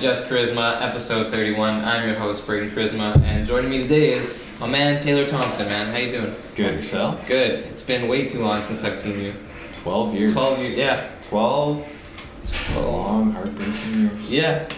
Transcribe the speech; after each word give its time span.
Just 0.00 0.30
Charisma, 0.30 0.80
episode 0.80 1.30
31. 1.30 1.84
I'm 1.84 2.08
your 2.08 2.18
host, 2.18 2.46
Braden 2.46 2.70
Charisma, 2.70 3.20
and 3.20 3.46
joining 3.46 3.68
me 3.68 3.82
today 3.82 4.14
is 4.14 4.42
my 4.58 4.66
man, 4.66 4.98
Taylor 4.98 5.28
Thompson, 5.28 5.66
man. 5.68 5.92
How 5.92 5.98
you 5.98 6.12
doing? 6.12 6.36
Good 6.54 6.76
yourself? 6.76 7.28
Good. 7.28 7.66
It's 7.66 7.82
been 7.82 8.08
way 8.08 8.26
too 8.26 8.38
long 8.40 8.62
since 8.62 8.82
I've 8.82 8.96
seen 8.96 9.20
you. 9.20 9.34
12 9.74 10.14
years. 10.14 10.32
12 10.32 10.58
years, 10.60 10.76
yeah. 10.76 11.10
12 11.24 12.74
long, 12.76 13.32
heartbreaking 13.32 14.00
years. 14.00 14.30
Yeah. 14.30 14.68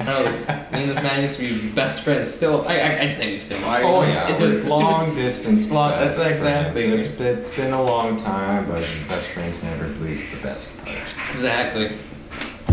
I 0.00 0.04
know, 0.04 0.24
me 0.72 0.82
and 0.82 0.90
this 0.90 1.00
man 1.00 1.22
used 1.22 1.38
to 1.38 1.48
be 1.48 1.68
best 1.70 2.02
friends. 2.02 2.28
Still, 2.28 2.66
I, 2.66 2.80
I'd 3.02 3.14
say 3.14 3.34
we 3.34 3.38
still 3.38 3.64
are. 3.64 3.84
Oh, 3.84 4.02
yeah. 4.02 4.32
It's 4.32 4.42
a 4.42 4.68
long 4.68 5.14
distance. 5.14 5.70
Long- 5.70 5.90
best 5.90 6.18
that's 6.18 6.30
exactly. 6.32 6.82
It's, 6.86 7.06
it's 7.06 7.54
been 7.54 7.72
a 7.72 7.82
long 7.84 8.16
time, 8.16 8.66
but 8.66 8.84
best 9.08 9.28
friends 9.28 9.62
never 9.62 9.86
lose 10.00 10.28
the 10.28 10.38
best 10.38 10.76
part. 10.84 10.98
Exactly. 11.30 11.92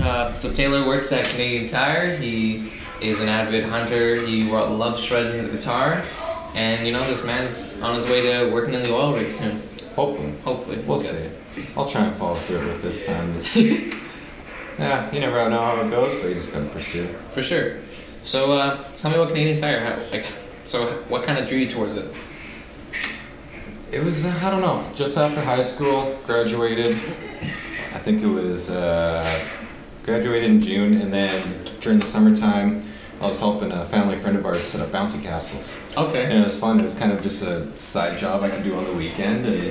Uh, 0.02 0.38
so 0.38 0.52
Taylor 0.54 0.86
works 0.88 1.12
at 1.12 1.26
Canadian 1.28 1.68
Tire. 1.70 2.16
He 2.16 2.72
is 3.02 3.20
an 3.20 3.30
avid 3.30 3.66
hunter. 3.66 4.26
He 4.26 4.44
loves 4.44 5.02
shredding 5.04 5.44
the 5.44 5.50
guitar, 5.52 6.04
and 6.56 6.86
you 6.86 6.94
know 6.94 7.02
this 7.10 7.24
man's 7.26 7.80
on 7.82 7.96
his 7.96 8.06
way 8.06 8.22
to 8.22 8.52
working 8.52 8.74
in 8.74 8.84
the 8.84 8.94
oil 8.94 9.14
rig 9.14 9.32
soon. 9.32 9.62
Hopefully. 9.96 10.34
Hopefully, 10.44 10.78
We'll 10.86 10.98
get- 10.98 11.06
see. 11.08 11.30
I'll 11.76 11.86
try 11.90 12.04
and 12.06 12.16
follow 12.16 12.36
through 12.36 12.66
with 12.68 12.82
this 12.82 13.06
time. 13.06 13.34
This, 13.34 13.54
yeah, 14.78 15.12
you 15.12 15.20
never 15.20 15.50
know 15.50 15.60
how 15.62 15.82
it 15.82 15.90
goes, 15.90 16.16
but 16.16 16.30
you 16.30 16.36
just 16.36 16.54
gotta 16.54 16.66
pursue. 16.68 17.08
For 17.32 17.44
sure. 17.44 17.80
So 18.24 18.54
uh, 18.54 18.82
tell 18.94 19.12
me 19.12 19.18
about 19.18 19.30
Canadian 19.30 19.60
Tire. 19.60 19.80
How, 19.82 20.12
like, 20.12 20.26
so 20.64 20.86
what 21.10 21.24
kind 21.24 21.38
of 21.38 21.48
drew 21.50 21.58
you 21.58 21.70
towards 21.70 21.96
it? 21.96 22.14
It 23.92 24.04
was, 24.04 24.26
uh, 24.26 24.40
I 24.44 24.52
don't 24.52 24.62
know, 24.62 24.86
just 24.96 25.18
after 25.18 25.42
high 25.42 25.64
school, 25.64 26.18
graduated. 26.26 26.96
I 27.94 27.98
think 27.98 28.22
it 28.22 28.28
was, 28.28 28.70
uh, 28.70 29.26
graduated 30.10 30.50
in 30.50 30.60
June, 30.60 31.00
and 31.00 31.14
then 31.14 31.60
during 31.82 32.00
the 32.00 32.06
summertime, 32.06 32.84
I 33.22 33.28
was 33.28 33.40
helping 33.40 33.72
a 33.72 33.86
family 33.86 34.18
friend 34.18 34.36
of 34.36 34.44
ours 34.44 34.64
set 34.64 34.82
up 34.82 34.90
bouncy 34.90 35.22
castles. 35.22 35.78
Okay. 35.96 36.24
And 36.24 36.34
it 36.34 36.44
was 36.44 36.58
fun. 36.58 36.80
It 36.80 36.84
was 36.84 36.96
kind 36.96 37.12
of 37.12 37.22
just 37.22 37.44
a 37.44 37.78
side 37.78 38.18
job 38.18 38.42
I 38.42 38.50
could 38.50 38.64
do 38.64 38.74
on 38.76 38.86
the 38.86 38.94
weekend, 38.94 39.46
and, 39.46 39.70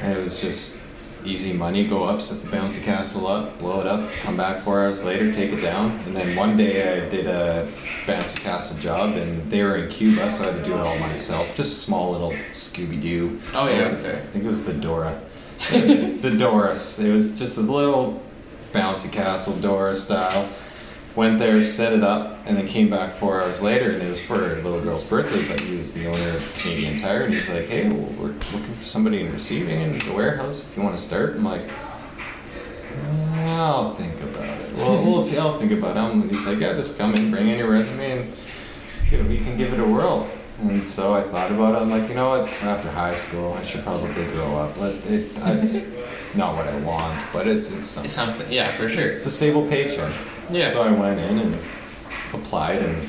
and 0.00 0.16
it 0.18 0.22
was 0.22 0.40
just 0.40 0.78
easy 1.26 1.52
money. 1.52 1.86
Go 1.86 2.04
up, 2.04 2.22
set 2.22 2.40
the 2.42 2.56
bouncy 2.56 2.82
castle 2.82 3.26
up, 3.26 3.58
blow 3.58 3.82
it 3.82 3.86
up, 3.86 4.10
come 4.22 4.34
back 4.34 4.62
four 4.62 4.82
hours 4.82 5.04
later, 5.04 5.30
take 5.30 5.52
it 5.52 5.60
down. 5.60 5.90
And 6.06 6.16
then 6.16 6.34
one 6.36 6.56
day 6.56 7.04
I 7.04 7.06
did 7.10 7.26
a 7.26 7.70
bouncy 8.06 8.40
castle 8.40 8.78
job, 8.78 9.14
and 9.16 9.50
they 9.50 9.62
were 9.62 9.76
in 9.76 9.90
Cuba, 9.90 10.30
so 10.30 10.44
I 10.44 10.52
had 10.52 10.56
to 10.56 10.64
do 10.64 10.72
it 10.72 10.80
all 10.80 10.98
myself. 11.00 11.54
Just 11.54 11.72
a 11.72 11.84
small 11.84 12.12
little 12.12 12.32
Scooby 12.52 12.98
Doo. 12.98 13.38
Oh, 13.52 13.68
yeah, 13.68 13.82
was- 13.82 13.92
okay. 13.92 14.16
I 14.16 14.26
think 14.32 14.46
it 14.46 14.48
was 14.48 14.64
the 14.64 14.72
Dora. 14.72 15.20
the 15.70 16.34
Doris. 16.38 16.98
It 16.98 17.12
was 17.12 17.38
just 17.38 17.56
this 17.56 17.68
little 17.68 18.22
bouncy 18.74 19.10
castle 19.10 19.54
Dora 19.56 19.94
style. 19.94 20.48
Went 21.14 21.38
there, 21.38 21.62
set 21.62 21.92
it 21.92 22.02
up, 22.02 22.40
and 22.44 22.56
then 22.56 22.66
came 22.66 22.90
back 22.90 23.12
four 23.12 23.40
hours 23.40 23.62
later, 23.62 23.92
and 23.92 24.02
it 24.02 24.08
was 24.08 24.20
for 24.20 24.34
a 24.34 24.56
little 24.56 24.80
girl's 24.80 25.04
birthday. 25.04 25.46
But 25.46 25.60
he 25.60 25.76
was 25.76 25.94
the 25.94 26.08
owner 26.08 26.36
of 26.36 26.54
Canadian 26.58 26.96
Tire, 26.96 27.22
and 27.22 27.32
he's 27.32 27.48
like, 27.48 27.68
"Hey, 27.68 27.88
well, 27.88 28.10
we're 28.18 28.34
looking 28.52 28.74
for 28.74 28.84
somebody 28.84 29.20
in 29.20 29.32
receiving 29.32 29.80
in 29.80 29.98
the 30.00 30.12
warehouse. 30.12 30.64
If 30.64 30.76
you 30.76 30.82
want 30.82 30.98
to 30.98 31.02
start." 31.02 31.36
I'm 31.36 31.44
like, 31.44 31.70
"Uh, 33.36 33.62
"I'll 33.62 33.94
think 33.94 34.20
about 34.22 34.48
it. 34.48 34.74
Well, 34.76 35.04
we'll 35.04 35.22
see. 35.22 35.38
I'll 35.38 35.56
think 35.56 35.70
about 35.70 35.96
it." 35.96 36.12
And 36.12 36.28
he's 36.28 36.44
like, 36.46 36.58
"Yeah, 36.58 36.72
just 36.72 36.98
come 36.98 37.14
in, 37.14 37.30
bring 37.30 37.46
in 37.46 37.58
your 37.58 37.70
resume, 37.70 38.26
and 39.12 39.28
we 39.28 39.38
can 39.38 39.56
give 39.56 39.72
it 39.72 39.78
a 39.78 39.84
whirl." 39.84 40.28
And 40.62 40.86
so 40.86 41.14
I 41.14 41.22
thought 41.22 41.52
about 41.52 41.74
it. 41.74 41.78
I'm 41.78 41.90
like, 41.90 42.08
you 42.08 42.14
know, 42.14 42.34
it's 42.34 42.62
after 42.64 42.90
high 42.90 43.14
school. 43.14 43.54
I 43.54 43.62
should 43.62 43.84
probably 43.84 44.24
grow 44.32 44.56
up. 44.56 44.76
But 44.76 44.94
it, 45.06 45.30
it's 45.36 45.86
not 46.36 46.56
what 46.56 46.66
I 46.68 46.76
want, 46.80 47.22
but 47.32 47.46
it, 47.46 47.70
it's 47.72 47.86
something. 47.88 48.10
Something. 48.10 48.52
Yeah, 48.52 48.70
for 48.72 48.88
sure. 48.88 49.08
It's 49.08 49.26
a 49.26 49.30
stable 49.30 49.66
paycheck. 49.68 50.12
Yeah. 50.50 50.70
So 50.70 50.82
I 50.82 50.90
went 50.90 51.20
in 51.20 51.38
and 51.38 51.58
applied, 52.32 52.80
and 52.82 53.02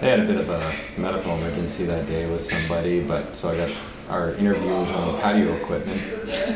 they 0.00 0.08
had 0.10 0.20
a 0.20 0.24
bit 0.24 0.36
of 0.36 0.48
a 0.50 0.74
medical 0.96 1.36
emergency 1.36 1.84
that 1.86 2.06
day 2.06 2.26
with 2.30 2.40
somebody, 2.40 3.00
but 3.00 3.36
so 3.36 3.50
I 3.50 3.56
got 3.56 3.70
our 4.08 4.34
interview 4.34 4.68
was 4.74 4.92
on 4.92 5.18
patio 5.20 5.54
equipment 5.56 6.02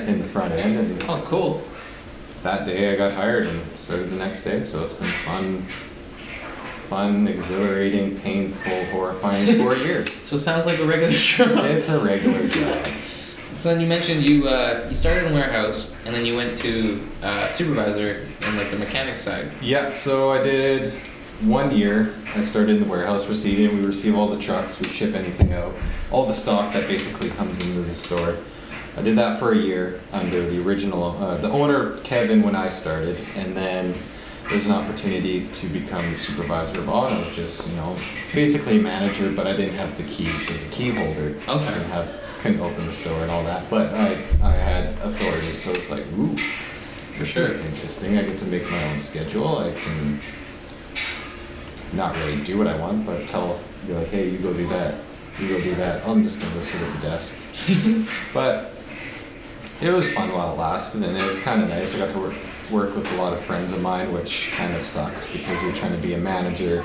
in 0.09 0.19
the 0.19 0.25
front 0.25 0.53
end, 0.53 0.79
and 0.79 1.03
Oh, 1.09 1.23
cool. 1.27 1.65
that 2.43 2.67
day 2.67 2.93
I 2.93 2.97
got 2.97 3.13
hired 3.13 3.47
and 3.47 3.79
started 3.79 4.11
the 4.11 4.17
next 4.17 4.43
day. 4.43 4.65
So 4.65 4.83
it's 4.85 4.93
been 4.93 5.09
fun, 5.25 5.63
fun, 6.89 7.27
exhilarating, 7.29 8.19
painful, 8.21 8.85
horrifying 8.87 9.59
four 9.59 9.75
years. 9.87 10.13
So 10.13 10.37
it 10.37 10.41
sounds 10.41 10.67
like 10.67 10.79
a 10.79 10.85
regular 10.85 11.13
job. 11.15 11.65
It's 11.65 11.89
a 11.89 11.99
regular 12.01 12.47
job. 12.49 12.87
So 13.57 13.71
then 13.71 13.81
you 13.81 13.87
mentioned 13.87 14.29
you 14.29 14.49
uh, 14.49 14.87
you 14.89 14.95
started 14.95 15.25
in 15.27 15.33
warehouse, 15.33 15.93
and 16.05 16.15
then 16.15 16.25
you 16.25 16.37
went 16.37 16.57
to 16.59 17.05
uh, 17.23 17.49
supervisor 17.49 18.27
in 18.47 18.57
like 18.57 18.71
the 18.71 18.79
mechanics 18.79 19.21
side. 19.21 19.51
Yeah, 19.61 19.91
so 19.91 20.31
I 20.31 20.43
did 20.43 20.93
one 21.41 21.77
year. 21.77 22.15
I 22.35 22.43
started 22.43 22.77
in 22.77 22.83
the 22.83 22.89
warehouse 22.89 23.29
receiving. 23.29 23.79
We 23.79 23.85
receive 23.85 24.15
all 24.15 24.29
the 24.29 24.39
trucks, 24.41 24.81
we 24.81 24.89
ship 24.89 25.15
anything 25.15 25.53
out, 25.53 25.75
all 26.11 26.27
the 26.27 26.35
stock 26.35 26.73
that 26.75 26.87
basically 26.87 27.31
comes 27.31 27.59
into 27.59 27.81
the 27.81 27.93
store. 27.93 28.37
I 28.97 29.03
did 29.03 29.17
that 29.19 29.39
for 29.39 29.53
a 29.53 29.57
year 29.57 30.01
under 30.13 30.49
the 30.49 30.63
original, 30.63 31.23
uh, 31.23 31.37
the 31.37 31.51
owner 31.51 31.99
Kevin 31.99 32.43
when 32.43 32.57
I 32.57 32.69
started, 32.69 33.19
and 33.37 33.55
then 33.55 33.95
there's 34.49 34.67
an 34.67 34.73
opportunity 34.73 35.49
to 35.49 35.67
become 35.69 36.09
the 36.11 36.17
supervisor 36.17 36.79
of 36.79 36.89
auto, 36.89 37.29
just 37.33 37.69
you 37.69 37.75
know, 37.77 37.97
basically 38.33 38.79
a 38.79 38.83
manager, 38.83 39.31
but 39.33 39.47
I 39.47 39.55
didn't 39.57 39.75
have 39.75 39.97
the 39.99 40.05
keys 40.05 40.51
as 40.51 40.65
a 40.67 40.71
key 40.71 40.91
holder. 40.91 41.35
Okay. 41.49 41.67
Didn't 41.67 41.91
have, 41.91 42.23
couldn't 42.41 42.61
open 42.61 42.87
the 42.87 42.93
store 42.93 43.21
and 43.23 43.31
all 43.31 43.43
that, 43.45 43.69
but 43.71 43.93
I, 43.95 44.13
I 44.43 44.53
had 44.53 44.99
authority, 45.01 45.53
so 45.53 45.73
it's 45.73 45.91
like, 45.91 46.05
ooh, 46.19 46.37
this 47.19 47.35
sure. 47.35 47.45
is 47.45 47.65
interesting. 47.65 48.19
I 48.19 48.23
get 48.23 48.39
to 48.39 48.47
make 48.47 48.71
my 48.71 48.85
own 48.91 48.99
schedule. 48.99 49.59
I 49.59 49.73
can 49.73 50.21
not 51.93 52.15
really 52.17 52.43
do 52.43 52.59
what 52.59 52.67
I 52.67 52.77
want, 52.77 53.07
but 53.07 53.27
tell 53.27 53.59
be 53.87 53.95
like, 53.95 54.09
hey, 54.09 54.29
you 54.29 54.39
go 54.39 54.53
do 54.53 54.67
that. 54.69 54.95
You 55.39 55.49
go 55.49 55.61
do 55.61 55.75
that. 55.77 56.07
I'm 56.07 56.23
just 56.23 56.41
gonna 56.41 56.63
sit 56.63 56.81
at 56.81 56.95
the 56.95 57.01
desk. 57.01 57.39
but 58.35 58.73
it 59.81 59.91
was 59.91 60.13
fun 60.13 60.33
while 60.33 60.53
it 60.53 60.59
lasted, 60.59 61.03
and 61.03 61.17
it 61.17 61.27
was 61.27 61.39
kind 61.39 61.63
of 61.63 61.69
nice. 61.69 61.95
I 61.95 61.99
got 61.99 62.11
to 62.11 62.19
work 62.19 62.35
work 62.71 62.97
with 62.97 63.11
a 63.13 63.15
lot 63.17 63.33
of 63.33 63.41
friends 63.41 63.73
of 63.73 63.81
mine, 63.81 64.13
which 64.13 64.51
kind 64.53 64.75
of 64.75 64.83
sucks 64.83 65.31
because 65.31 65.63
you're 65.63 65.73
trying 65.73 65.95
to 65.95 66.03
be 66.03 66.15
a 66.15 66.19
manager 66.19 66.85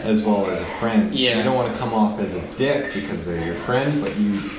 as 0.00 0.22
well 0.22 0.50
as 0.50 0.60
a 0.60 0.66
friend. 0.78 1.14
Yeah. 1.14 1.36
You 1.36 1.44
don't 1.44 1.54
want 1.54 1.72
to 1.72 1.78
come 1.78 1.94
off 1.94 2.18
as 2.20 2.34
a 2.34 2.42
dick 2.56 2.92
because 2.92 3.24
they're 3.24 3.44
your 3.44 3.54
friend, 3.54 4.02
but 4.02 4.16
you 4.16 4.50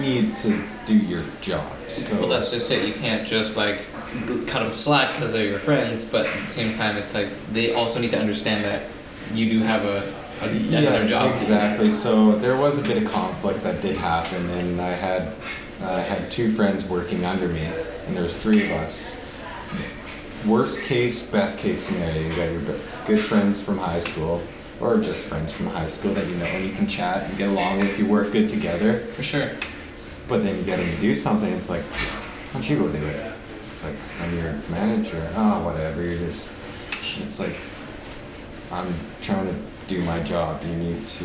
need 0.00 0.36
to 0.38 0.62
do 0.86 0.96
your 0.96 1.22
job. 1.40 1.70
So 1.88 2.18
Well, 2.18 2.28
that's 2.28 2.50
just 2.50 2.70
it. 2.70 2.86
You 2.86 2.94
can't 2.94 3.26
just 3.26 3.56
like 3.56 3.82
cut 4.46 4.62
them 4.62 4.74
slack 4.74 5.14
because 5.14 5.32
they're 5.32 5.46
your 5.46 5.58
friends, 5.58 6.04
but 6.04 6.26
at 6.26 6.40
the 6.40 6.46
same 6.46 6.76
time, 6.76 6.96
it's 6.96 7.14
like 7.14 7.28
they 7.52 7.74
also 7.74 7.98
need 8.00 8.10
to 8.12 8.18
understand 8.18 8.64
that 8.64 8.88
you 9.32 9.48
do 9.50 9.60
have 9.60 9.84
a, 9.84 10.14
a 10.42 10.48
another 10.48 11.06
job. 11.06 11.32
Exactly. 11.32 11.90
So 11.90 12.36
there 12.36 12.56
was 12.56 12.78
a 12.78 12.82
bit 12.82 13.02
of 13.02 13.10
conflict 13.10 13.62
that 13.62 13.80
did 13.82 13.96
happen, 13.96 14.48
and 14.50 14.80
I 14.80 14.90
had 14.90 15.34
I 15.82 16.00
had 16.00 16.30
two 16.30 16.52
friends 16.52 16.88
working 16.88 17.24
under 17.24 17.48
me, 17.48 17.64
and 18.06 18.16
there's 18.16 18.36
three 18.40 18.64
of 18.64 18.70
us. 18.72 19.20
Worst 20.46 20.82
case, 20.82 21.26
best 21.30 21.58
case 21.58 21.80
scenario, 21.80 22.20
you 22.20 22.28
got 22.36 22.50
your 22.50 22.78
good 23.06 23.18
friends 23.18 23.62
from 23.62 23.78
high 23.78 23.98
school, 23.98 24.42
or 24.78 24.98
just 24.98 25.24
friends 25.24 25.52
from 25.52 25.66
high 25.66 25.86
school 25.86 26.12
that 26.14 26.26
you 26.26 26.36
know 26.36 26.44
and 26.44 26.66
you 26.66 26.72
can 26.72 26.86
chat 26.86 27.28
and 27.28 27.38
get 27.38 27.48
along 27.48 27.80
with. 27.80 27.98
You 27.98 28.06
work 28.06 28.32
good 28.32 28.48
together, 28.50 28.98
For 28.98 29.22
sure. 29.22 29.50
But 30.28 30.42
then 30.42 30.56
you 30.56 30.62
get 30.64 30.78
them 30.78 30.90
to 30.90 31.00
do 31.00 31.14
something. 31.14 31.52
It's 31.52 31.70
like, 31.70 31.82
why 31.84 32.52
don't 32.54 32.70
you 32.70 32.78
go 32.78 32.88
do 32.88 33.04
it? 33.04 33.32
It's 33.66 33.84
like, 33.84 34.28
I'm 34.28 34.36
your 34.36 34.52
manager. 34.70 35.26
Oh, 35.36 35.64
whatever. 35.64 36.02
You're 36.02 36.18
just. 36.18 36.52
It's 37.20 37.40
like, 37.40 37.56
I'm 38.72 38.92
trying 39.22 39.46
to 39.46 39.54
do 39.88 40.02
my 40.02 40.20
job. 40.22 40.62
You 40.64 40.74
need 40.76 41.06
to 41.06 41.24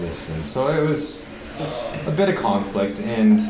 listen. 0.00 0.44
So 0.44 0.68
it 0.68 0.86
was 0.86 1.28
a 2.06 2.10
bit 2.10 2.28
of 2.28 2.36
conflict, 2.36 3.00
and 3.00 3.40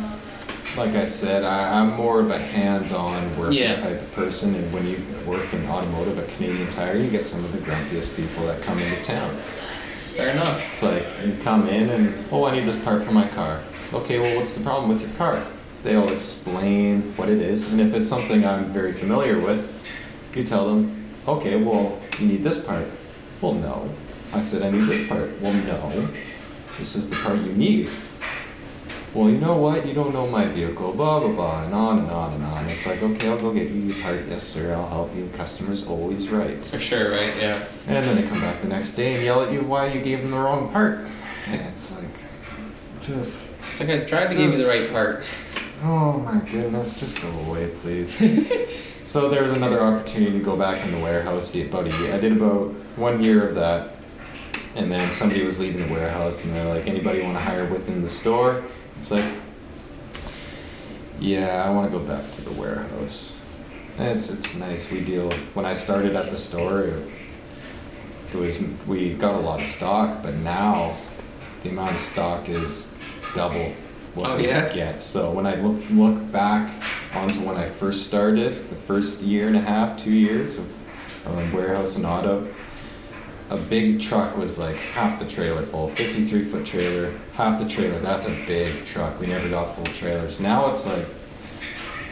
like 0.76 0.94
I 0.94 1.06
said, 1.06 1.42
I, 1.42 1.80
I'm 1.80 1.94
more 1.94 2.20
of 2.20 2.30
a 2.30 2.38
hands-on 2.38 3.36
working 3.38 3.58
Yeah. 3.58 3.76
type 3.76 4.00
of 4.00 4.12
person. 4.12 4.54
And 4.54 4.72
when 4.72 4.86
you 4.86 5.02
work 5.26 5.52
in 5.54 5.66
automotive 5.68 6.18
at 6.18 6.28
Canadian 6.36 6.70
Tire, 6.70 6.96
you 6.98 7.08
get 7.08 7.24
some 7.24 7.44
of 7.44 7.52
the 7.52 7.58
grumpiest 7.58 8.14
people 8.14 8.46
that 8.46 8.60
come 8.62 8.78
into 8.78 9.02
town. 9.02 9.34
Fair 9.36 10.28
enough. 10.30 10.62
It's 10.72 10.82
like 10.82 11.04
you 11.24 11.36
come 11.42 11.66
in 11.68 11.88
and 11.90 12.24
oh, 12.30 12.44
I 12.44 12.52
need 12.52 12.64
this 12.66 12.82
part 12.82 13.02
for 13.04 13.12
my 13.12 13.26
car. 13.28 13.62
Okay, 13.92 14.18
well, 14.18 14.36
what's 14.36 14.54
the 14.54 14.62
problem 14.62 14.88
with 14.88 15.00
your 15.00 15.10
car? 15.12 15.44
They'll 15.82 16.12
explain 16.12 17.02
what 17.16 17.28
it 17.28 17.40
is, 17.40 17.70
and 17.70 17.80
if 17.80 17.94
it's 17.94 18.08
something 18.08 18.44
I'm 18.44 18.66
very 18.66 18.92
familiar 18.92 19.38
with, 19.38 19.72
you 20.34 20.42
tell 20.42 20.66
them, 20.68 21.06
okay, 21.26 21.56
well, 21.62 21.98
you 22.18 22.26
need 22.26 22.42
this 22.44 22.64
part. 22.64 22.86
Well, 23.40 23.54
no. 23.54 23.88
I 24.32 24.40
said 24.40 24.62
I 24.62 24.70
need 24.70 24.86
this 24.86 25.06
part. 25.08 25.40
Well, 25.40 25.52
no. 25.52 26.08
This 26.78 26.96
is 26.96 27.08
the 27.08 27.16
part 27.16 27.38
you 27.38 27.52
need. 27.52 27.88
Well, 29.14 29.30
you 29.30 29.38
know 29.38 29.56
what? 29.56 29.86
You 29.86 29.94
don't 29.94 30.12
know 30.12 30.26
my 30.26 30.46
vehicle. 30.46 30.92
Blah 30.92 31.20
blah 31.20 31.32
blah, 31.32 31.62
and 31.64 31.72
on 31.72 32.00
and 32.00 32.10
on 32.10 32.34
and 32.34 32.44
on. 32.44 32.68
It's 32.68 32.84
like, 32.84 33.02
okay, 33.02 33.28
I'll 33.28 33.38
go 33.38 33.50
get 33.50 33.70
you 33.70 33.80
your 33.80 34.02
part. 34.02 34.26
Yes, 34.28 34.42
sir. 34.42 34.74
I'll 34.74 34.88
help 34.88 35.16
you. 35.16 35.30
Customer's 35.34 35.86
always 35.86 36.28
right. 36.28 36.62
For 36.62 36.78
sure, 36.78 37.12
right? 37.12 37.34
Yeah. 37.40 37.64
And 37.86 38.04
then 38.04 38.16
they 38.16 38.28
come 38.28 38.40
back 38.40 38.60
the 38.60 38.68
next 38.68 38.94
day 38.94 39.14
and 39.14 39.24
yell 39.24 39.42
at 39.42 39.52
you 39.52 39.62
why 39.62 39.86
you 39.86 40.02
gave 40.02 40.20
them 40.20 40.32
the 40.32 40.36
wrong 40.36 40.70
part. 40.70 41.06
And 41.46 41.60
it's 41.62 41.96
like, 41.96 42.10
just, 43.00 43.50
It's 43.76 43.86
like 43.86 43.90
I 43.90 44.04
tried 44.04 44.28
to 44.28 44.34
give 44.34 44.54
you 44.54 44.64
the 44.64 44.68
right 44.68 44.90
part. 44.90 45.22
oh 45.82 46.14
my 46.20 46.38
goodness, 46.50 46.98
just 46.98 47.20
go 47.20 47.28
away, 47.28 47.68
please. 47.82 48.22
So 49.06 49.28
there 49.28 49.40
was 49.40 49.52
another 49.52 49.80
opportunity 49.80 50.32
to 50.36 50.44
go 50.44 50.56
back 50.56 50.84
in 50.84 50.90
the 50.90 50.98
warehouse. 50.98 51.54
About 51.54 51.86
a 51.86 51.96
year, 51.98 52.12
I 52.12 52.18
did 52.18 52.32
about 52.32 52.72
one 52.96 53.22
year 53.22 53.48
of 53.48 53.54
that, 53.54 53.92
and 54.74 54.90
then 54.90 55.12
somebody 55.12 55.44
was 55.44 55.60
leaving 55.60 55.86
the 55.86 55.92
warehouse, 55.92 56.44
and 56.44 56.52
they're 56.52 56.74
like, 56.74 56.88
"Anybody 56.88 57.22
want 57.22 57.36
to 57.36 57.40
hire 57.40 57.66
within 57.66 58.02
the 58.02 58.08
store?" 58.08 58.64
It's 58.96 59.12
like, 59.12 59.24
yeah, 61.20 61.64
I 61.64 61.70
want 61.70 61.88
to 61.88 61.96
go 61.96 62.04
back 62.04 62.32
to 62.32 62.40
the 62.42 62.50
warehouse. 62.50 63.40
It's 63.96 64.28
it's 64.28 64.56
nice. 64.56 64.90
We 64.90 65.02
deal. 65.02 65.30
When 65.54 65.64
I 65.64 65.72
started 65.72 66.16
at 66.16 66.32
the 66.32 66.36
store, 66.36 66.80
it, 66.82 67.08
it 68.32 68.36
was 68.36 68.60
we 68.88 69.12
got 69.12 69.36
a 69.36 69.40
lot 69.40 69.60
of 69.60 69.68
stock, 69.68 70.20
but 70.20 70.34
now 70.34 70.96
the 71.62 71.68
amount 71.68 71.92
of 71.92 72.00
stock 72.00 72.48
is 72.48 72.95
double 73.34 73.72
what 74.14 74.30
Oh, 74.30 74.36
we 74.36 74.46
yeah? 74.46 74.72
get. 74.72 75.00
So 75.00 75.30
when 75.30 75.46
I 75.46 75.56
look 75.56 75.82
look 75.90 76.32
back 76.32 76.70
onto 77.14 77.40
when 77.40 77.56
I 77.56 77.68
first 77.68 78.06
started, 78.06 78.52
the 78.70 78.76
first 78.76 79.20
year 79.20 79.46
and 79.48 79.56
a 79.56 79.60
half, 79.60 79.98
two 79.98 80.12
years 80.12 80.58
of 80.58 80.66
um, 81.26 81.52
warehouse 81.52 81.96
and 81.96 82.06
auto, 82.06 82.46
a 83.50 83.56
big 83.56 84.00
truck 84.00 84.36
was 84.36 84.58
like 84.58 84.76
half 84.76 85.18
the 85.20 85.26
trailer 85.26 85.62
full, 85.62 85.88
53 85.88 86.42
foot 86.44 86.64
trailer, 86.64 87.12
half 87.34 87.60
the 87.60 87.68
trailer. 87.68 87.98
That's 88.00 88.26
a 88.26 88.30
big 88.46 88.84
truck. 88.84 89.20
We 89.20 89.26
never 89.26 89.48
got 89.48 89.74
full 89.74 89.84
trailers. 89.84 90.40
Now 90.40 90.70
it's 90.70 90.86
like 90.86 91.06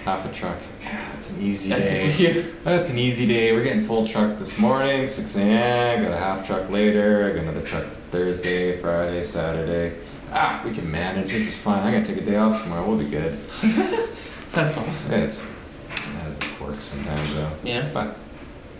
half 0.04 0.28
a 0.30 0.32
truck. 0.34 0.58
Yeah, 0.82 1.08
that's 1.14 1.36
an 1.36 1.42
easy 1.42 1.70
day. 1.70 2.42
That's 2.64 2.90
an 2.92 2.98
easy 2.98 3.26
day. 3.26 3.52
We're 3.54 3.64
getting 3.64 3.82
full 3.84 4.06
truck 4.06 4.38
this 4.38 4.58
morning, 4.58 5.06
6 5.06 5.36
a.m. 5.36 6.02
Got 6.02 6.12
a 6.12 6.16
half 6.18 6.46
truck 6.46 6.68
later. 6.68 7.24
I 7.24 7.28
got 7.30 7.38
another 7.44 7.62
truck 7.66 7.86
Thursday, 8.14 8.80
Friday, 8.80 9.24
Saturday. 9.24 9.96
Ah, 10.30 10.62
we 10.64 10.72
can 10.72 10.88
manage. 10.88 11.32
This 11.32 11.48
is 11.48 11.60
fine. 11.60 11.82
I 11.82 11.90
gotta 11.90 12.04
take 12.14 12.22
a 12.22 12.24
day 12.24 12.36
off 12.36 12.62
tomorrow. 12.62 12.86
We'll 12.86 12.96
be 12.96 13.10
good. 13.10 13.32
That's 14.52 14.76
awesome. 14.76 15.10
Yeah, 15.10 15.18
it's, 15.18 15.42
it 15.90 15.98
has 16.22 16.36
its 16.36 16.52
quirks 16.52 16.84
sometimes 16.84 17.34
though. 17.34 17.50
Yeah. 17.64 17.90
But 17.92 18.16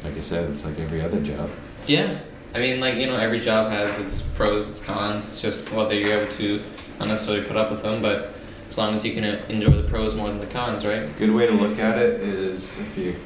like 0.04 0.14
I 0.14 0.20
said, 0.20 0.48
it's 0.48 0.64
like 0.64 0.78
every 0.78 1.00
other 1.00 1.20
job. 1.20 1.50
Yeah. 1.88 2.16
I 2.54 2.60
mean, 2.60 2.78
like, 2.78 2.94
you 2.94 3.08
know, 3.08 3.16
every 3.16 3.40
job 3.40 3.72
has 3.72 3.98
its 3.98 4.20
pros, 4.20 4.70
its 4.70 4.78
cons. 4.78 5.24
It's 5.24 5.42
just 5.42 5.72
whether 5.72 5.94
you're 5.94 6.16
able 6.16 6.32
to 6.34 6.62
not 7.00 7.08
necessarily 7.08 7.44
put 7.44 7.56
up 7.56 7.72
with 7.72 7.82
them, 7.82 8.00
but 8.00 8.34
as 8.68 8.78
long 8.78 8.94
as 8.94 9.04
you 9.04 9.14
can 9.14 9.24
enjoy 9.24 9.72
the 9.72 9.88
pros 9.88 10.14
more 10.14 10.28
than 10.28 10.38
the 10.38 10.46
cons, 10.46 10.86
right? 10.86 11.08
Good 11.16 11.32
way 11.32 11.48
to 11.48 11.52
look 11.52 11.80
at 11.80 11.98
it 11.98 12.20
is 12.20 12.80
if 12.80 12.96
you 12.96 13.16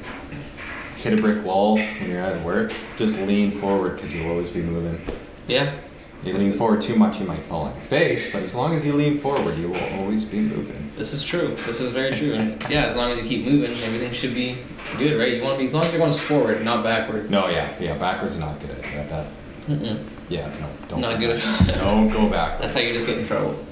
hit 0.97 1.19
a 1.19 1.21
brick 1.21 1.45
wall 1.45 1.75
when 1.75 2.09
you're 2.09 2.19
at 2.19 2.43
work, 2.43 2.73
just 2.97 3.19
lean 3.19 3.51
forward 3.51 3.93
because 3.93 4.15
you'll 4.15 4.31
always 4.31 4.49
be 4.49 4.63
moving. 4.63 4.99
Yeah. 5.47 5.71
You 6.23 6.33
lean 6.33 6.51
forward 6.51 6.81
too 6.81 6.95
much, 6.95 7.19
you 7.21 7.25
might 7.25 7.39
fall 7.39 7.63
on 7.63 7.73
your 7.73 7.83
face, 7.83 8.31
but 8.31 8.43
as 8.43 8.53
long 8.53 8.73
as 8.73 8.85
you 8.85 8.93
lean 8.93 9.17
forward, 9.17 9.57
you 9.57 9.69
will 9.69 9.99
always 9.99 10.25
be 10.25 10.39
moving. 10.39 10.91
This 10.97 11.13
is 11.13 11.23
true. 11.23 11.55
This 11.65 11.79
is 11.79 11.91
very 11.91 12.11
true. 12.11 12.33
And 12.33 12.61
yeah, 12.69 12.85
as 12.85 12.95
long 12.95 13.11
as 13.11 13.19
you 13.21 13.25
keep 13.25 13.45
moving, 13.45 13.71
everything 13.81 14.11
should 14.11 14.33
be 14.33 14.57
good, 14.97 15.17
right? 15.17 15.33
You 15.33 15.41
want 15.41 15.55
to 15.55 15.59
be, 15.59 15.65
as 15.65 15.73
long 15.73 15.85
as 15.85 15.91
you're 15.93 15.99
going 15.99 16.11
forward, 16.11 16.61
not 16.63 16.83
backwards. 16.83 17.29
No, 17.29 17.47
yeah, 17.47 17.73
yeah, 17.79 17.97
backwards 17.97 18.33
is 18.35 18.41
not 18.41 18.59
good 18.59 18.71
at 18.71 18.81
that. 18.83 19.09
that 19.09 19.27
Mm-mm. 19.67 20.03
yeah, 20.27 20.47
no, 20.59 20.69
don't. 20.89 20.99
Not 20.99 21.19
go 21.21 21.27
good 21.27 21.41
back. 21.41 21.67
Don't 21.67 22.09
go 22.09 22.27
backwards. 22.29 22.61
That's 22.61 22.73
how 22.75 22.81
you 22.81 22.93
just 22.93 23.05
get 23.05 23.17
in 23.19 23.25
trouble. 23.27 23.57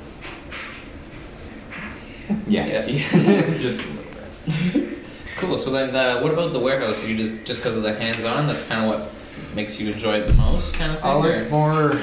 Yeah. 2.46 2.66
Yeah. 2.66 2.86
yeah. 2.86 3.12
just 3.58 3.86
a 3.86 3.94
little 3.94 4.82
bit. 4.82 4.98
cool. 5.38 5.58
So 5.58 5.72
then, 5.72 5.96
uh, 5.96 6.20
what 6.22 6.34
about 6.34 6.52
the 6.52 6.60
warehouse? 6.60 7.02
You 7.06 7.16
just 7.16 7.46
just 7.46 7.62
because 7.62 7.78
of 7.78 7.84
the 7.84 7.94
hands-on, 7.94 8.48
that's 8.48 8.64
kind 8.64 8.84
of 8.84 8.90
what 9.00 9.56
makes 9.56 9.80
you 9.80 9.90
enjoy 9.92 10.20
it 10.20 10.28
the 10.28 10.34
most, 10.34 10.76
kind 10.76 10.92
of 10.92 11.00
thing. 11.02 11.10
I 11.10 11.14
or- 11.14 11.42
like 11.42 11.50
more 11.50 12.02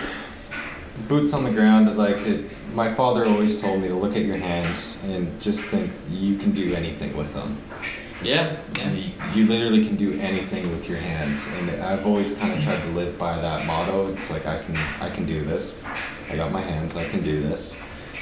boots 1.09 1.33
on 1.33 1.45
the 1.45 1.51
ground. 1.51 1.97
Like 1.97 2.17
it, 2.19 2.51
my 2.73 2.93
father 2.93 3.25
always 3.27 3.61
told 3.61 3.81
me 3.81 3.89
to 3.89 3.95
look 3.95 4.17
at 4.17 4.25
your 4.25 4.37
hands 4.37 5.03
and 5.05 5.41
just 5.41 5.65
think 5.65 5.91
you 6.11 6.37
can 6.37 6.53
do 6.53 6.75
anything 6.75 7.17
with 7.17 7.33
them. 7.35 7.59
Yeah. 8.23 8.57
Yeah. 8.79 8.91
You, 8.93 9.13
you 9.35 9.47
literally 9.47 9.85
can 9.85 9.97
do 9.97 10.19
anything 10.19 10.71
with 10.73 10.89
your 10.89 10.99
hands, 10.99 11.49
and 11.55 11.71
I've 11.83 12.07
always 12.07 12.37
kind 12.37 12.53
of 12.53 12.63
tried 12.63 12.83
to 12.83 12.89
live 12.89 13.19
by 13.19 13.37
that 13.39 13.67
motto. 13.67 14.11
It's 14.13 14.31
like 14.31 14.47
I 14.47 14.63
can, 14.63 14.77
I 15.01 15.11
can 15.11 15.27
do 15.27 15.45
this. 15.45 15.83
I 16.31 16.37
got 16.37 16.51
my 16.51 16.63
hands. 16.63 16.97
I 16.97 17.07
can 17.07 17.23
do 17.23 17.43
this. 17.43 17.79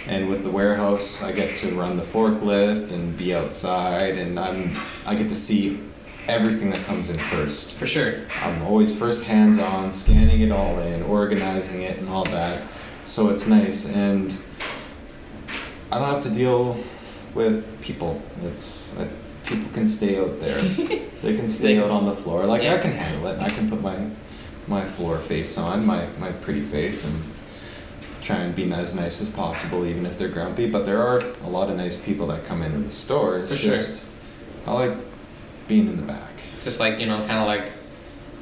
And 0.09 0.29
with 0.29 0.43
the 0.43 0.51
warehouse, 0.51 1.23
I 1.23 1.31
get 1.31 1.55
to 1.57 1.75
run 1.77 1.97
the 1.97 2.03
forklift 2.03 2.91
and 2.91 3.17
be 3.17 3.35
outside, 3.35 4.19
and 4.19 4.41
I'm, 4.41 4.77
I 5.07 5.15
get 5.15 5.29
to 5.29 5.37
see 5.37 5.81
everything 6.29 6.71
that 6.71 6.81
comes 6.85 7.11
in 7.11 7.19
first. 7.19 7.75
For 7.75 7.87
sure. 7.87 8.21
I'm 8.43 8.63
always 8.63 8.95
first 8.95 9.25
hands 9.25 9.59
on, 9.59 9.91
scanning 9.91 10.41
it 10.41 10.53
all 10.53 10.79
in, 10.79 11.03
organizing 11.03 11.83
it, 11.83 11.99
and 11.99 12.09
all 12.09 12.25
that. 12.25 12.63
So 13.05 13.31
it's 13.31 13.47
nice, 13.47 13.93
and 13.93 14.37
I 15.91 15.99
don't 15.99 16.09
have 16.09 16.23
to 16.23 16.31
deal 16.31 16.79
with 17.35 17.81
people. 17.83 18.23
It's 18.45 18.97
uh, 18.97 19.09
people 19.45 19.69
can 19.73 19.89
stay 19.89 20.19
out 20.19 20.39
there. 20.41 20.61
they 21.23 21.35
can 21.35 21.49
stay 21.49 21.79
out 21.79 21.91
on 21.91 22.07
the 22.07 22.13
floor. 22.13 22.47
Like 22.47 22.63
Yeah. 22.63 22.75
I 22.75 22.79
can 22.79 22.93
handle 22.93 23.27
it. 23.29 23.41
I 23.41 23.49
can 23.49 23.69
put 23.69 23.81
my 23.81 24.09
my 24.69 24.85
floor 24.85 25.19
face 25.19 25.59
on, 25.59 25.85
my 25.85 26.07
my 26.19 26.31
pretty 26.31 26.63
face, 26.63 27.05
and 27.05 27.23
try 28.21 28.37
and 28.37 28.55
be 28.55 28.73
as 28.73 28.95
nice 28.95 29.21
as 29.21 29.29
possible, 29.29 29.85
even 29.85 30.07
if 30.07 30.17
they're 30.17 30.29
grumpy. 30.29 30.71
But 30.71 30.87
there 30.87 31.03
are 31.05 31.19
a 31.43 31.49
lot 31.49 31.69
of 31.69 31.77
nice 31.77 32.01
people 32.01 32.29
that 32.29 32.45
come 32.45 32.63
into 32.63 32.79
the 32.79 32.91
store. 32.91 33.39
It's 33.39 33.53
For 33.53 33.59
sure. 33.59 34.07
I 34.65 34.73
like 34.73 34.97
being 35.69 35.89
in 35.89 35.97
the 35.97 36.03
back. 36.03 36.31
Just 36.63 36.81
like 36.81 36.99
you 36.99 37.07
know, 37.07 37.19
kind 37.19 37.39
of 37.39 37.47
like 37.47 37.73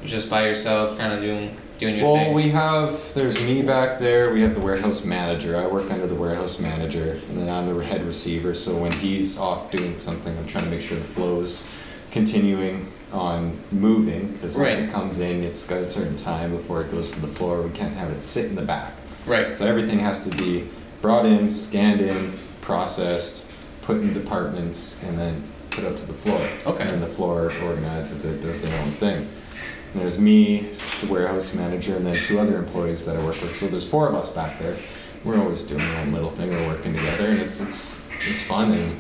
just 0.05 0.29
by 0.31 0.47
yourself, 0.47 0.97
kind 0.99 1.13
of 1.13 1.21
doing 1.21 1.57
doing 1.79 1.97
your 1.97 2.05
Well, 2.07 2.15
thing. 2.17 2.27
Well, 2.27 2.35
we 2.35 2.51
have, 2.51 3.15
there's 3.15 3.43
me 3.43 3.63
back 3.63 3.99
there, 4.01 4.33
we 4.35 4.43
have 4.43 4.55
the 4.55 4.61
warehouse 4.61 5.05
manager, 5.05 5.57
I 5.57 5.67
work 5.67 5.91
under 5.91 6.07
the 6.07 6.15
warehouse 6.15 6.59
manager, 6.61 7.19
and 7.31 7.39
then 7.39 7.49
I'm 7.49 7.67
the 7.75 7.83
head 7.85 8.07
receiver, 8.07 8.53
so 8.53 8.77
when 8.77 8.93
he's 8.93 9.39
off 9.39 9.71
doing 9.71 9.97
something, 9.97 10.37
I'm 10.37 10.47
trying 10.47 10.65
to 10.65 10.71
make 10.71 10.83
sure 10.83 10.99
the 10.99 11.05
flow's 11.05 11.71
continuing 12.11 12.93
on 13.13 13.59
moving, 13.73 14.33
because 14.33 14.57
once 14.57 14.77
Right. 14.77 14.89
it 14.89 14.93
comes 14.93 15.21
in, 15.21 15.43
it's 15.43 15.67
got 15.67 15.79
a 15.81 15.85
certain 15.87 16.17
time 16.17 16.51
before 16.55 16.83
it 16.83 16.91
goes 16.91 17.13
to 17.13 17.21
the 17.21 17.27
floor, 17.29 17.63
we 17.63 17.71
can't 17.71 17.95
have 17.95 18.11
it 18.11 18.21
sit 18.21 18.45
in 18.45 18.57
the 18.57 18.63
back. 18.63 18.93
right. 19.27 19.57
So 19.57 19.67
everything 19.67 20.01
has 20.01 20.25
to 20.29 20.37
be 20.37 20.69
brought 21.01 21.25
in, 21.25 21.51
scanned 21.51 22.03
in, 22.03 22.35
processed, 22.61 23.47
put 23.81 23.97
in 24.03 24.13
departments, 24.13 24.97
and 25.03 25.19
then 25.19 25.43
put 25.81 25.93
up 25.93 25.97
to 25.99 26.07
the 26.07 26.15
floor. 26.15 26.49
Okay. 26.67 26.89
And 26.89 27.03
the 27.03 27.07
floor 27.07 27.53
organizes 27.65 28.25
it, 28.25 28.41
does 28.41 28.63
their 28.63 28.81
own 28.83 28.91
thing. 28.93 29.29
And 29.93 30.03
there's 30.03 30.19
me, 30.19 30.69
the 31.01 31.09
warehouse 31.09 31.55
manager, 31.55 31.97
and 31.97 32.07
then 32.07 32.17
two 32.17 32.39
other 32.39 32.57
employees 32.57 33.05
that 33.07 33.17
I 33.17 33.25
work 33.25 33.41
with. 33.41 33.55
So 33.55 33.67
there's 33.67 33.89
four 33.89 34.09
of 34.09 34.15
us 34.15 34.31
back 34.33 34.59
there. 34.61 34.77
We're 35.25 35.39
always 35.39 35.65
doing 35.65 35.81
our 35.81 36.01
own 36.03 36.13
little 36.13 36.31
thing. 36.31 36.51
We're 36.51 36.67
working 36.67 36.95
together, 36.95 37.27
and 37.27 37.41
it's 37.41 37.61
it's 37.61 38.01
it's 38.27 38.43
fun 38.43 38.73
and 38.73 38.99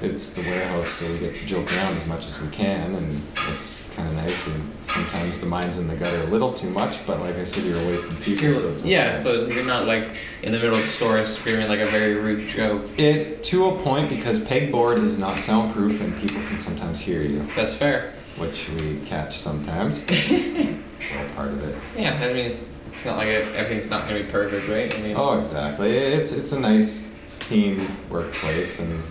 it's 0.00 0.30
the 0.30 0.42
warehouse, 0.42 0.90
so 0.90 1.10
we 1.12 1.18
get 1.18 1.34
to 1.36 1.46
joke 1.46 1.70
around 1.72 1.96
as 1.96 2.06
much 2.06 2.26
as 2.26 2.40
we 2.40 2.48
can, 2.50 2.94
and 2.94 3.20
it's 3.54 3.88
kind 3.94 4.08
of 4.08 4.14
nice. 4.14 4.46
And 4.46 4.70
sometimes 4.82 5.40
the 5.40 5.46
mind's 5.46 5.78
in 5.78 5.88
the 5.88 5.96
gutter 5.96 6.20
a 6.22 6.26
little 6.26 6.52
too 6.54 6.70
much, 6.70 7.04
but 7.06 7.20
like 7.20 7.34
I 7.36 7.44
said, 7.44 7.64
you're 7.64 7.80
away 7.80 7.96
from 7.96 8.16
people, 8.18 8.50
so 8.50 8.68
it's 8.70 8.82
okay. 8.82 8.90
yeah, 8.92 9.14
so 9.14 9.46
you're 9.46 9.64
not 9.64 9.86
like 9.86 10.08
in 10.42 10.52
the 10.52 10.58
middle 10.58 10.76
of 10.76 10.84
the 10.84 10.90
store 10.92 11.24
screaming 11.26 11.68
like 11.68 11.80
a 11.80 11.86
very 11.86 12.14
rude 12.14 12.48
joke. 12.48 12.86
It 12.98 13.42
to 13.44 13.68
a 13.70 13.78
point 13.78 14.08
because 14.08 14.38
pegboard 14.38 15.02
is 15.02 15.18
not 15.18 15.38
soundproof 15.40 16.00
and 16.00 16.16
people 16.16 16.40
can 16.48 16.58
sometimes 16.58 17.00
hear 17.00 17.22
you, 17.22 17.46
That's 17.56 17.74
fair. 17.74 18.12
which 18.36 18.68
we 18.70 18.98
catch 19.06 19.38
sometimes. 19.38 20.04
it's 20.08 21.12
all 21.16 21.24
part 21.34 21.48
of 21.48 21.62
it. 21.64 21.76
Yeah, 21.96 22.14
I 22.22 22.32
mean, 22.32 22.56
it's 22.92 23.04
not 23.04 23.16
like 23.16 23.28
it, 23.28 23.52
everything's 23.54 23.90
not 23.90 24.06
gonna 24.08 24.20
be 24.22 24.30
perfect, 24.30 24.68
right? 24.68 24.94
I 24.96 25.02
mean, 25.02 25.16
Oh, 25.16 25.38
exactly. 25.38 25.96
It's 25.96 26.32
it's 26.32 26.52
a 26.52 26.60
nice 26.60 27.12
team 27.40 27.88
workplace 28.10 28.78
and 28.80 29.02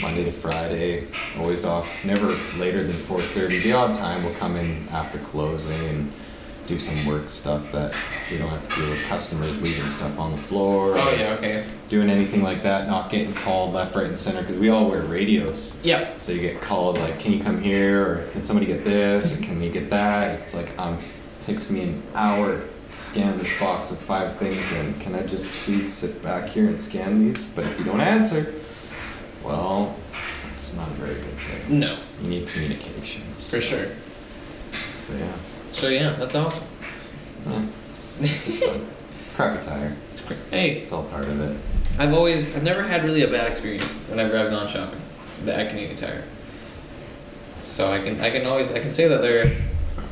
Monday 0.00 0.24
to 0.24 0.32
Friday, 0.32 1.06
always 1.38 1.64
off. 1.64 1.88
Never 2.04 2.34
later 2.58 2.82
than 2.84 2.96
four 2.96 3.20
thirty. 3.20 3.58
The 3.60 3.72
odd 3.72 3.94
time 3.94 4.24
we'll 4.24 4.34
come 4.34 4.56
in 4.56 4.88
after 4.88 5.18
closing 5.18 5.72
and 5.88 6.12
do 6.66 6.78
some 6.78 7.04
work 7.04 7.28
stuff 7.28 7.70
that 7.72 7.92
we 8.30 8.38
don't 8.38 8.48
have 8.48 8.66
to 8.68 8.74
deal 8.80 8.90
with 8.90 9.02
customers 9.06 9.56
leaving 9.60 9.88
stuff 9.88 10.18
on 10.18 10.30
the 10.32 10.38
floor. 10.38 10.96
oh 10.96 11.10
yeah, 11.18 11.32
okay. 11.36 11.64
Doing 11.88 12.08
anything 12.08 12.42
like 12.42 12.62
that, 12.62 12.86
not 12.86 13.10
getting 13.10 13.34
called 13.34 13.74
left, 13.74 13.94
right, 13.96 14.06
and 14.06 14.16
center 14.16 14.40
because 14.42 14.56
we 14.56 14.68
all 14.68 14.88
wear 14.88 15.02
radios. 15.02 15.80
Yeah, 15.84 16.16
So 16.18 16.30
you 16.32 16.40
get 16.40 16.60
called 16.60 16.98
like, 16.98 17.18
can 17.18 17.32
you 17.32 17.42
come 17.42 17.60
here, 17.60 18.06
or 18.06 18.26
can 18.28 18.42
somebody 18.42 18.66
get 18.66 18.84
this, 18.84 19.36
or 19.36 19.42
can 19.42 19.60
you 19.62 19.70
get 19.70 19.90
that? 19.90 20.38
It's 20.40 20.54
like 20.54 20.78
um, 20.78 20.98
takes 21.42 21.70
me 21.70 21.82
an 21.82 22.02
hour 22.14 22.60
to 22.92 22.96
scan 22.96 23.36
this 23.38 23.50
box 23.58 23.90
of 23.90 23.98
five 23.98 24.36
things, 24.36 24.70
and 24.72 24.98
can 25.00 25.14
I 25.14 25.26
just 25.26 25.50
please 25.64 25.92
sit 25.92 26.22
back 26.22 26.48
here 26.48 26.66
and 26.68 26.78
scan 26.78 27.18
these? 27.18 27.48
But 27.52 27.64
if 27.66 27.78
you 27.78 27.84
don't 27.84 28.00
answer, 28.00 28.54
well, 29.50 29.96
it's 30.52 30.74
not 30.76 30.86
a 30.88 30.92
very 30.92 31.14
good 31.14 31.38
thing. 31.38 31.80
no, 31.80 31.98
You 32.22 32.28
need 32.28 32.48
communication. 32.48 33.22
for 33.34 33.60
sure. 33.60 33.86
So, 35.08 35.14
yeah, 35.18 35.32
So 35.72 35.88
yeah, 35.88 36.10
that's 36.16 36.34
awesome. 36.34 36.64
yeah, 37.48 37.62
it's 38.20 38.58
fun. 38.62 38.86
It's 39.24 39.32
crappy 39.32 39.62
tire. 39.62 39.96
Hey, 40.50 40.72
It's 40.76 40.92
all 40.92 41.04
part 41.04 41.24
of 41.26 41.40
it. 41.40 41.56
I've 41.98 42.14
always, 42.14 42.46
I've 42.54 42.62
never 42.62 42.82
had 42.82 43.02
really 43.04 43.22
a 43.22 43.28
bad 43.28 43.50
experience 43.50 44.00
whenever 44.08 44.38
I've 44.38 44.50
gone 44.50 44.68
shopping 44.68 45.00
at 45.46 45.68
Canadian 45.70 45.96
Tire. 45.96 46.22
So 47.66 47.90
I 47.92 47.98
can, 47.98 48.20
I 48.20 48.30
can 48.30 48.46
always, 48.46 48.70
I 48.70 48.78
can 48.80 48.92
say 48.92 49.08
that 49.08 49.20
they're, 49.22 49.56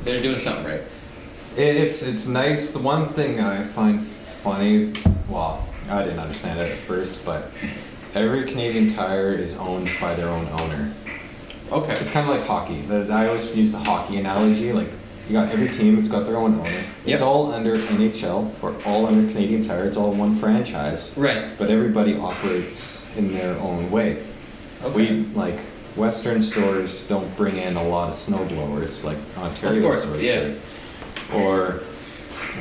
they're 0.05 0.21
doing 0.21 0.41
something 0.41 0.65
right. 0.65 0.83
It, 1.57 1.77
it's 1.77 2.07
it's 2.07 2.27
nice. 2.29 2.71
The 2.71 2.79
one 2.79 3.09
thing 3.15 3.41
I 3.41 3.63
find 3.63 4.03
funny, 4.03 4.93
well, 5.29 5.67
I 5.89 6.03
didn't 6.05 6.19
understand 6.21 6.59
it 6.61 6.71
at 6.73 6.79
first, 6.79 7.25
but 7.25 7.51
every 8.19 8.45
Canadian 8.45 8.89
Tire 8.89 9.33
is 9.33 9.57
owned 9.59 9.91
by 10.01 10.15
their 10.15 10.29
own 10.29 10.47
owner. 10.61 10.93
Okay. 11.71 11.93
It's 11.95 12.11
kind 12.11 12.29
of 12.29 12.35
like 12.37 12.47
hockey. 12.47 12.81
The, 12.83 13.07
I 13.13 13.27
always 13.27 13.55
use 13.57 13.73
the 13.73 13.79
hockey 13.79 14.17
analogy. 14.17 14.73
Like 14.73 14.91
you 15.29 15.35
got 15.35 15.51
every 15.51 15.69
team, 15.69 15.99
it's 15.99 16.09
got 16.09 16.25
their 16.25 16.37
own 16.37 16.55
owner. 16.59 16.85
It's 17.05 17.21
all 17.23 17.53
under 17.53 17.77
NHL 17.77 18.51
or 18.63 18.75
all 18.87 19.07
under 19.07 19.31
Canadian 19.31 19.63
Tire. 19.63 19.85
It's 19.85 19.97
all 19.97 20.13
one 20.13 20.35
franchise, 20.35 21.15
Right. 21.17 21.47
but 21.59 21.71
everybody 21.71 22.17
operates 22.17 23.07
in 23.17 23.33
their 23.33 23.57
own 23.59 23.91
way. 23.91 24.23
Okay. 24.83 24.95
We 24.97 25.09
like 25.35 25.59
Western 25.97 26.41
stores 26.41 27.07
don't 27.09 27.35
bring 27.37 27.57
in 27.57 27.77
a 27.77 27.83
lot 27.87 28.09
of 28.09 28.15
snowblowers 28.15 29.05
like 29.05 29.19
Ontario 29.37 29.77
Of 29.79 29.83
course, 29.93 30.03
stores. 30.09 30.23
yeah. 30.23 30.41
do. 30.45 30.59
Or 31.35 31.81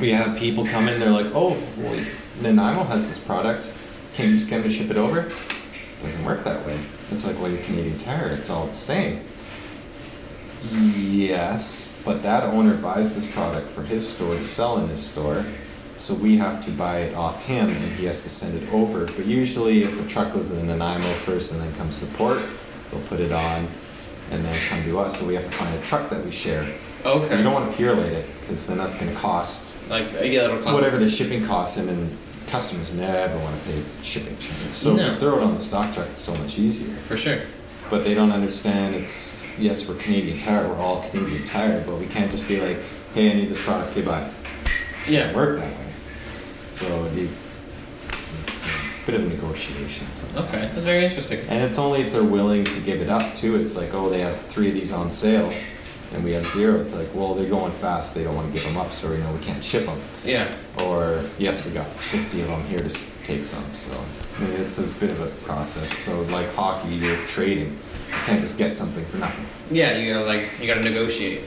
we 0.02 0.10
have 0.12 0.38
people 0.38 0.66
come 0.66 0.90
in, 0.90 1.00
they're 1.00 1.10
like, 1.10 1.28
"Oh, 1.34 1.56
well, 1.78 2.06
Nanaimo 2.42 2.84
has 2.86 3.08
this 3.08 3.18
product. 3.20 3.74
Can't 4.14 4.30
you 4.30 4.36
just 4.36 4.50
get 4.50 4.62
them 4.62 4.70
to 4.70 4.76
ship 4.76 4.90
it 4.90 4.98
over?" 4.98 5.32
Doesn't 6.02 6.24
work 6.24 6.44
that 6.44 6.66
way. 6.66 6.80
It's 7.12 7.26
like, 7.26 7.40
well, 7.40 7.50
you're 7.50 7.62
Canadian 7.64 7.98
Tire. 7.98 8.28
It's 8.30 8.50
all 8.50 8.68
the 8.68 8.74
same. 8.74 9.24
Yes, 10.72 11.96
but 12.04 12.24
that 12.24 12.44
owner 12.44 12.76
buys 12.76 13.16
this 13.16 13.30
product 13.32 13.70
for 13.70 13.84
his 13.84 14.08
store 14.08 14.36
to 14.36 14.46
sell 14.46 14.78
in 14.80 14.90
his 14.90 15.02
store, 15.04 15.46
so 15.98 16.14
we 16.16 16.38
have 16.38 16.64
to 16.66 16.72
buy 16.72 17.00
it 17.00 17.16
off 17.16 17.46
him 17.46 17.70
and 17.70 17.92
he 17.94 18.06
has 18.06 18.24
to 18.24 18.30
send 18.30 18.62
it 18.62 18.68
over. 18.74 19.06
But 19.06 19.26
usually, 19.26 19.84
if 19.84 20.04
a 20.04 20.08
truck 20.08 20.34
goes 20.34 20.52
in 20.52 20.68
Nanaimo 20.68 21.12
first 21.14 21.54
and 21.54 21.62
then 21.62 21.74
comes 21.76 21.98
to 22.00 22.06
port, 22.18 22.42
they'll 22.92 23.02
put 23.04 23.20
it 23.20 23.32
on 23.32 23.68
and 24.32 24.44
then 24.44 24.60
come 24.68 24.84
to 24.84 25.00
us. 25.00 25.20
So 25.20 25.26
we 25.28 25.36
have 25.36 25.46
to 25.46 25.52
find 25.52 25.74
a 25.76 25.82
truck 25.84 26.10
that 26.10 26.24
we 26.24 26.32
share. 26.32 26.68
Okay. 27.06 27.28
So 27.28 27.38
you 27.38 27.44
don't 27.44 27.54
want 27.54 27.70
to 27.72 27.78
purelate 27.78 28.12
it 28.14 28.26
because 28.42 28.68
then 28.68 28.78
that's 28.78 29.00
going 29.00 29.12
to 29.14 29.18
cost 29.20 29.88
Like 29.90 30.08
yeah, 30.24 30.42
that'll 30.42 30.58
cost. 30.62 30.74
whatever 30.74 30.98
the 30.98 31.10
shipping 31.10 31.46
costs 31.46 31.78
him, 31.78 31.88
and 31.88 32.18
customers 32.48 32.94
never 32.94 33.38
want 33.40 33.62
to 33.62 33.70
pay 33.70 33.84
shipping 34.02 34.38
charges. 34.38 34.78
So 34.78 34.92
if 34.92 34.98
No. 34.98 35.12
you 35.12 35.18
throw 35.18 35.38
it 35.38 35.44
on 35.44 35.54
the 35.54 35.60
stock 35.60 35.94
truck, 35.94 36.08
it's 36.10 36.22
so 36.22 36.34
much 36.36 36.58
easier 36.58 36.96
For 37.06 37.18
sure. 37.18 37.40
but 37.90 38.04
they 38.04 38.14
don't 38.14 38.32
understand 38.32 38.96
it's 38.96 39.44
yes 39.60 39.88
we're 39.88 39.96
Canadian 39.96 40.38
Tire 40.38 40.68
we're 40.68 40.76
all 40.78 41.08
Canadian 41.10 41.44
Tire 41.46 41.84
but 41.86 41.98
we 41.98 42.06
can't 42.06 42.32
just 42.32 42.48
be 42.48 42.60
like 42.62 42.78
hey 43.14 43.32
I 43.32 43.34
need 43.34 43.50
this 43.50 43.62
product 43.62 43.92
okay 43.92 44.02
bye 44.02 44.30
it 45.08 45.12
Yeah. 45.12 45.34
work 45.36 45.60
that 45.60 45.72
way 45.72 45.78
so 46.72 46.86
it'd 47.06 47.16
be, 47.16 47.30
it's 48.48 48.66
a 48.66 48.70
bit 49.06 49.16
of 49.16 49.24
a 49.26 49.30
negotiation 49.30 50.06
sometimes. 50.12 50.46
Okay. 50.48 50.60
That's 50.68 50.84
very 50.86 51.04
interesting. 51.06 51.40
and 51.50 51.64
it's 51.64 51.78
only 51.80 52.02
if 52.02 52.12
they're 52.14 52.24
willing 52.24 52.64
to 52.66 52.80
give 52.82 53.02
it 53.02 53.10
up 53.10 53.36
too 53.36 53.56
it's 53.56 53.76
like 53.76 53.94
oh 53.94 54.10
they 54.10 54.20
have 54.20 54.40
three 54.48 54.68
of 54.70 54.74
these 54.74 54.92
on 54.92 55.10
sale 55.10 55.52
and 56.14 56.24
we 56.24 56.34
have 56.34 56.48
zero 56.48 56.80
it's 56.80 56.96
like 56.96 57.08
well 57.14 57.34
they're 57.36 57.50
going 57.50 57.72
fast 57.72 58.16
they 58.16 58.24
don't 58.24 58.36
want 58.36 58.48
to 58.48 58.54
give 58.54 58.64
them 58.64 58.78
up 58.78 58.92
so 58.92 59.12
you 59.12 59.18
know 59.20 59.32
we 59.34 59.40
can't 59.40 59.64
ship 59.64 59.86
them 59.86 60.00
Yeah. 60.24 60.48
or 60.84 61.24
yes 61.38 61.66
we 61.66 61.72
got 61.72 61.88
50 61.88 62.42
of 62.42 62.48
them 62.48 62.64
here 62.66 62.80
to 62.80 63.00
take 63.26 63.46
some 63.46 63.64
so 63.74 63.92
I 64.38 64.42
mean, 64.42 64.52
it's 64.62 64.80
a 64.80 64.84
bit 64.84 65.12
of 65.12 65.20
a 65.22 65.28
process 65.46 65.92
so 65.92 66.22
like 66.24 66.54
hockey 66.54 66.90
you're 66.96 67.18
trading 67.28 67.72
you 67.74 68.14
can't 68.26 68.42
just 68.42 68.58
get 68.58 68.74
something 68.76 69.04
for 69.06 69.18
nothing 69.18 69.46
Yeah. 69.70 69.98
You 69.98 70.14
gotta 70.14 70.26
like 70.26 70.50
you 70.62 70.68
gotta 70.68 70.82
negotiate. 70.82 71.42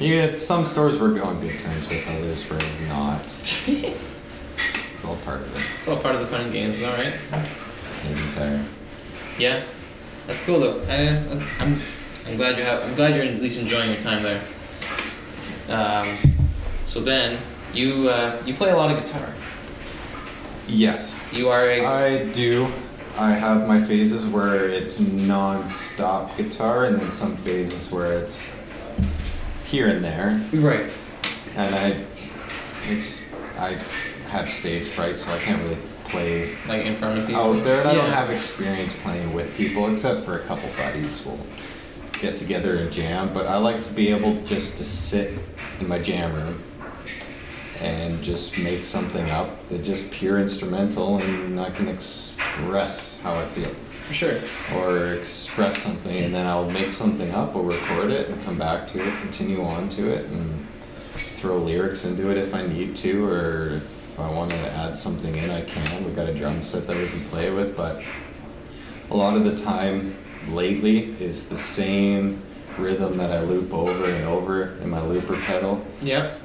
you 0.00 0.08
get 0.20 0.36
some 0.36 0.64
stores 0.64 0.98
we're 0.98 1.22
on 1.22 1.40
good 1.40 1.58
terms 1.58 1.88
with 1.88 2.06
others 2.08 2.50
we're 2.50 2.58
not 2.88 3.22
it's 3.66 5.04
all 5.04 5.16
part 5.18 5.40
of 5.42 5.56
it 5.56 5.62
It's 5.78 5.88
all 5.88 5.96
part 5.96 6.14
of 6.14 6.20
the 6.20 6.26
fun 6.26 6.50
games, 6.52 6.82
all 6.82 6.92
right. 6.92 7.14
it's 7.84 8.00
Canadian 8.00 8.30
Tire 8.30 8.64
Yeah. 9.38 9.62
That's 10.26 10.40
cool 10.42 10.60
though. 10.60 10.80
I, 10.88 11.18
I'm 11.62 11.80
I'm 12.26 12.36
glad 12.36 12.56
you 12.56 12.64
have. 12.64 12.82
I'm 12.82 12.94
glad 12.94 13.14
you're 13.14 13.24
at 13.24 13.40
least 13.40 13.60
enjoying 13.60 13.92
your 13.92 14.00
time 14.02 14.22
there. 14.22 14.42
Um, 15.68 16.18
so 16.86 17.00
then 17.00 17.38
you 17.72 18.08
uh, 18.08 18.40
you 18.44 18.54
play 18.54 18.70
a 18.70 18.76
lot 18.76 18.90
of 18.90 19.02
guitar. 19.02 19.32
yes 20.68 21.26
You 21.32 21.48
are 21.48 21.66
a 21.68 21.84
I 21.84 22.26
do 22.32 22.70
I 23.18 23.32
have 23.32 23.68
my 23.68 23.80
phases 23.80 24.26
where 24.26 24.68
it's 24.68 24.98
non-stop 25.00 26.36
guitar 26.36 26.86
and 26.86 26.98
then 26.98 27.10
some 27.10 27.36
phases 27.36 27.92
where 27.92 28.12
it's 28.12 28.54
here 29.64 29.88
and 29.88 30.02
there 30.02 30.40
right. 30.52 30.90
and 31.56 31.74
I, 31.74 32.04
it's, 32.88 33.22
I 33.58 33.78
have 34.28 34.50
stage 34.50 34.88
fright, 34.88 35.18
so 35.18 35.32
I 35.32 35.38
can't 35.38 35.62
really 35.62 35.78
play 36.04 36.56
Like 36.66 36.84
in 36.86 36.96
front 36.96 37.18
of 37.20 37.26
people. 37.26 37.42
out 37.42 37.64
there. 37.64 37.80
And 37.80 37.88
I 37.90 37.94
don't 37.94 38.10
have 38.10 38.30
experience 38.30 38.92
playing 38.94 39.32
with 39.34 39.54
people, 39.56 39.88
except 39.90 40.20
for 40.20 40.38
a 40.38 40.44
couple 40.44 40.68
buddies. 40.76 41.24
We'll 41.24 41.38
get 42.22 42.36
together 42.36 42.76
and 42.76 42.90
jam. 42.90 43.34
But 43.34 43.46
I 43.46 43.56
like 43.58 43.82
to 43.82 43.92
be 43.92 44.08
able 44.08 44.40
just 44.44 44.78
to 44.78 44.84
sit 44.84 45.38
in 45.80 45.88
my 45.88 45.98
jam 45.98 46.32
room 46.32 46.62
and 47.80 48.22
just 48.22 48.56
make 48.56 48.84
something 48.84 49.28
up 49.30 49.68
that 49.68 49.82
just 49.82 50.10
pure 50.12 50.38
instrumental, 50.38 51.18
and 51.18 51.60
I 51.60 51.70
can 51.70 51.88
express 51.88 53.20
how 53.20 53.32
I 53.32 53.44
feel 53.44 53.68
For 54.02 54.14
sure. 54.14 54.38
or 54.76 55.14
express 55.14 55.78
something 55.78 56.16
and 56.16 56.32
then 56.32 56.46
I'll 56.46 56.70
make 56.70 56.92
something 56.92 57.32
up 57.32 57.56
or 57.56 57.64
record 57.64 58.12
it 58.12 58.28
and 58.28 58.40
come 58.44 58.56
back 58.56 58.86
to 58.88 59.04
it, 59.04 59.20
continue 59.20 59.64
on 59.64 59.88
to 59.90 60.10
it 60.10 60.26
and 60.26 60.66
throw 61.40 61.58
lyrics 61.58 62.04
into 62.04 62.30
it 62.30 62.36
if 62.36 62.54
I 62.54 62.64
need 62.64 62.94
to 62.96 63.24
or 63.24 63.70
if 63.70 64.20
I 64.20 64.30
want 64.30 64.52
to 64.52 64.72
add 64.74 64.96
something 64.96 65.34
in 65.34 65.50
I 65.50 65.62
can. 65.62 66.04
We've 66.04 66.14
got 66.14 66.28
a 66.28 66.34
drum 66.34 66.62
set 66.62 66.86
that 66.86 66.96
we 66.96 67.08
can 67.08 67.20
play 67.24 67.50
with 67.50 67.76
but 67.76 68.00
a 69.10 69.16
lot 69.16 69.36
of 69.36 69.44
the 69.44 69.56
time 69.56 70.16
lately 70.48 70.98
is 71.20 71.48
the 71.48 71.56
same 71.56 72.40
rhythm 72.78 73.16
that 73.18 73.30
I 73.30 73.42
loop 73.42 73.72
over 73.72 74.04
and 74.06 74.24
over 74.26 74.76
in 74.82 74.88
my 74.90 75.00
looper 75.02 75.36
pedal 75.36 75.84
Yep. 76.02 76.38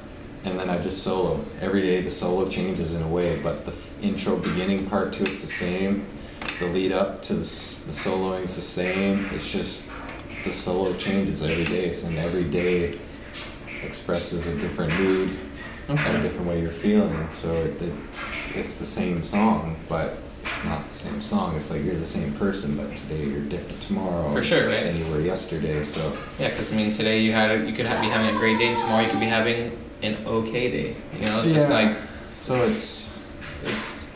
and 0.44 0.58
then 0.58 0.68
I 0.70 0.78
just 0.78 1.02
solo. 1.02 1.44
Every 1.60 1.80
day 1.82 2.00
the 2.02 2.10
solo 2.10 2.48
changes 2.48 2.94
in 2.94 3.02
a 3.02 3.08
way, 3.08 3.40
but 3.40 3.64
the 3.64 3.72
f- 3.72 3.92
intro 4.02 4.36
beginning 4.36 4.86
part 4.86 5.12
to 5.14 5.22
it's 5.22 5.40
the 5.40 5.46
same. 5.48 6.04
The 6.60 6.66
lead 6.66 6.92
up 6.92 7.22
to 7.22 7.34
the, 7.34 7.40
s- 7.40 7.82
the 7.86 7.92
soloing's 7.92 8.54
the 8.56 8.62
same. 8.62 9.26
It's 9.32 9.50
just 9.50 9.88
the 10.44 10.52
solo 10.52 10.92
changes 10.94 11.42
every 11.42 11.64
day, 11.64 11.90
so 11.90 12.08
and 12.08 12.18
every 12.18 12.44
day 12.44 12.94
expresses 13.82 14.46
a 14.46 14.54
different 14.58 14.92
mood, 15.00 15.30
a 15.88 15.94
different 16.22 16.46
way 16.46 16.60
you're 16.60 16.70
feeling. 16.70 17.28
So 17.30 17.52
it, 17.54 17.80
it, 17.82 17.92
it's 18.54 18.74
the 18.76 18.84
same 18.84 19.24
song, 19.24 19.76
but 19.88 20.18
it's 20.58 20.66
not 20.66 20.88
the 20.88 20.94
same 20.94 21.22
song. 21.22 21.54
It's 21.56 21.70
like 21.70 21.84
you're 21.84 21.94
the 21.94 22.04
same 22.04 22.32
person, 22.34 22.76
but 22.76 22.96
today 22.96 23.24
you're 23.24 23.42
different 23.42 23.80
tomorrow. 23.80 24.32
For 24.32 24.42
sure, 24.42 24.66
right? 24.66 24.82
Than 24.84 24.96
you 24.96 25.06
were 25.12 25.20
yesterday. 25.20 25.82
So 25.84 26.16
Yeah, 26.38 26.48
because 26.50 26.72
I 26.72 26.76
mean, 26.76 26.90
today 26.92 27.20
you 27.20 27.30
had 27.32 27.50
a, 27.60 27.64
you 27.64 27.72
could 27.72 27.86
ha- 27.86 28.00
be 28.00 28.08
having 28.08 28.34
a 28.34 28.38
great 28.40 28.58
day, 28.58 28.68
and 28.68 28.78
tomorrow 28.78 29.04
you 29.04 29.10
could 29.10 29.20
be 29.20 29.26
having 29.26 29.70
an 30.02 30.16
okay 30.26 30.68
day. 30.70 30.96
You 31.16 31.26
know, 31.26 31.42
it's 31.42 31.52
just 31.52 31.68
like 31.68 31.96
So 32.34 32.64
it's 32.64 33.16
it's 33.62 34.10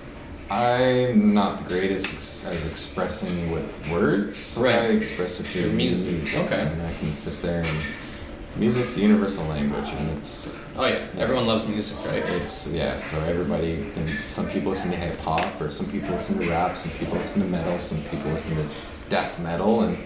I'm 0.51 1.33
not 1.33 1.59
the 1.59 1.65
greatest 1.65 2.13
ex- 2.13 2.45
as 2.47 2.67
expressing 2.67 3.53
with 3.53 3.71
words. 3.89 4.57
Right. 4.59 4.75
I 4.75 4.87
express 4.87 5.39
it 5.39 5.45
Through 5.45 5.63
through 5.63 5.73
music. 5.75 6.09
music, 6.11 6.39
Okay. 6.41 6.61
and 6.61 6.83
I 6.83 6.93
can 6.95 7.13
sit 7.13 7.41
there 7.41 7.63
and 7.63 7.79
music's 8.57 8.95
the 8.95 9.03
universal 9.03 9.45
language, 9.47 9.89
and 9.89 10.11
it's 10.19 10.57
oh 10.77 10.85
yeah, 10.87 11.07
everyone 11.19 11.47
loves 11.47 11.67
music, 11.67 11.97
right? 12.07 12.23
it's 12.27 12.73
yeah. 12.73 12.99
So 12.99 13.19
everybody 13.21 13.91
can. 13.95 14.17
Some 14.29 14.49
people 14.51 14.71
listen 14.71 14.91
to 14.91 14.97
hip 14.97 15.19
hop, 15.21 15.61
or 15.61 15.71
some 15.71 15.87
people 15.91 16.11
listen 16.11 16.39
to 16.41 16.49
rap, 16.49 16.77
some 16.77 16.91
people 16.93 17.15
listen 17.17 17.43
to 17.43 17.49
metal, 17.49 17.79
some 17.79 18.03
people 18.05 18.31
listen 18.31 18.57
to 18.57 18.67
death 19.09 19.39
metal, 19.41 19.83
and 19.83 19.99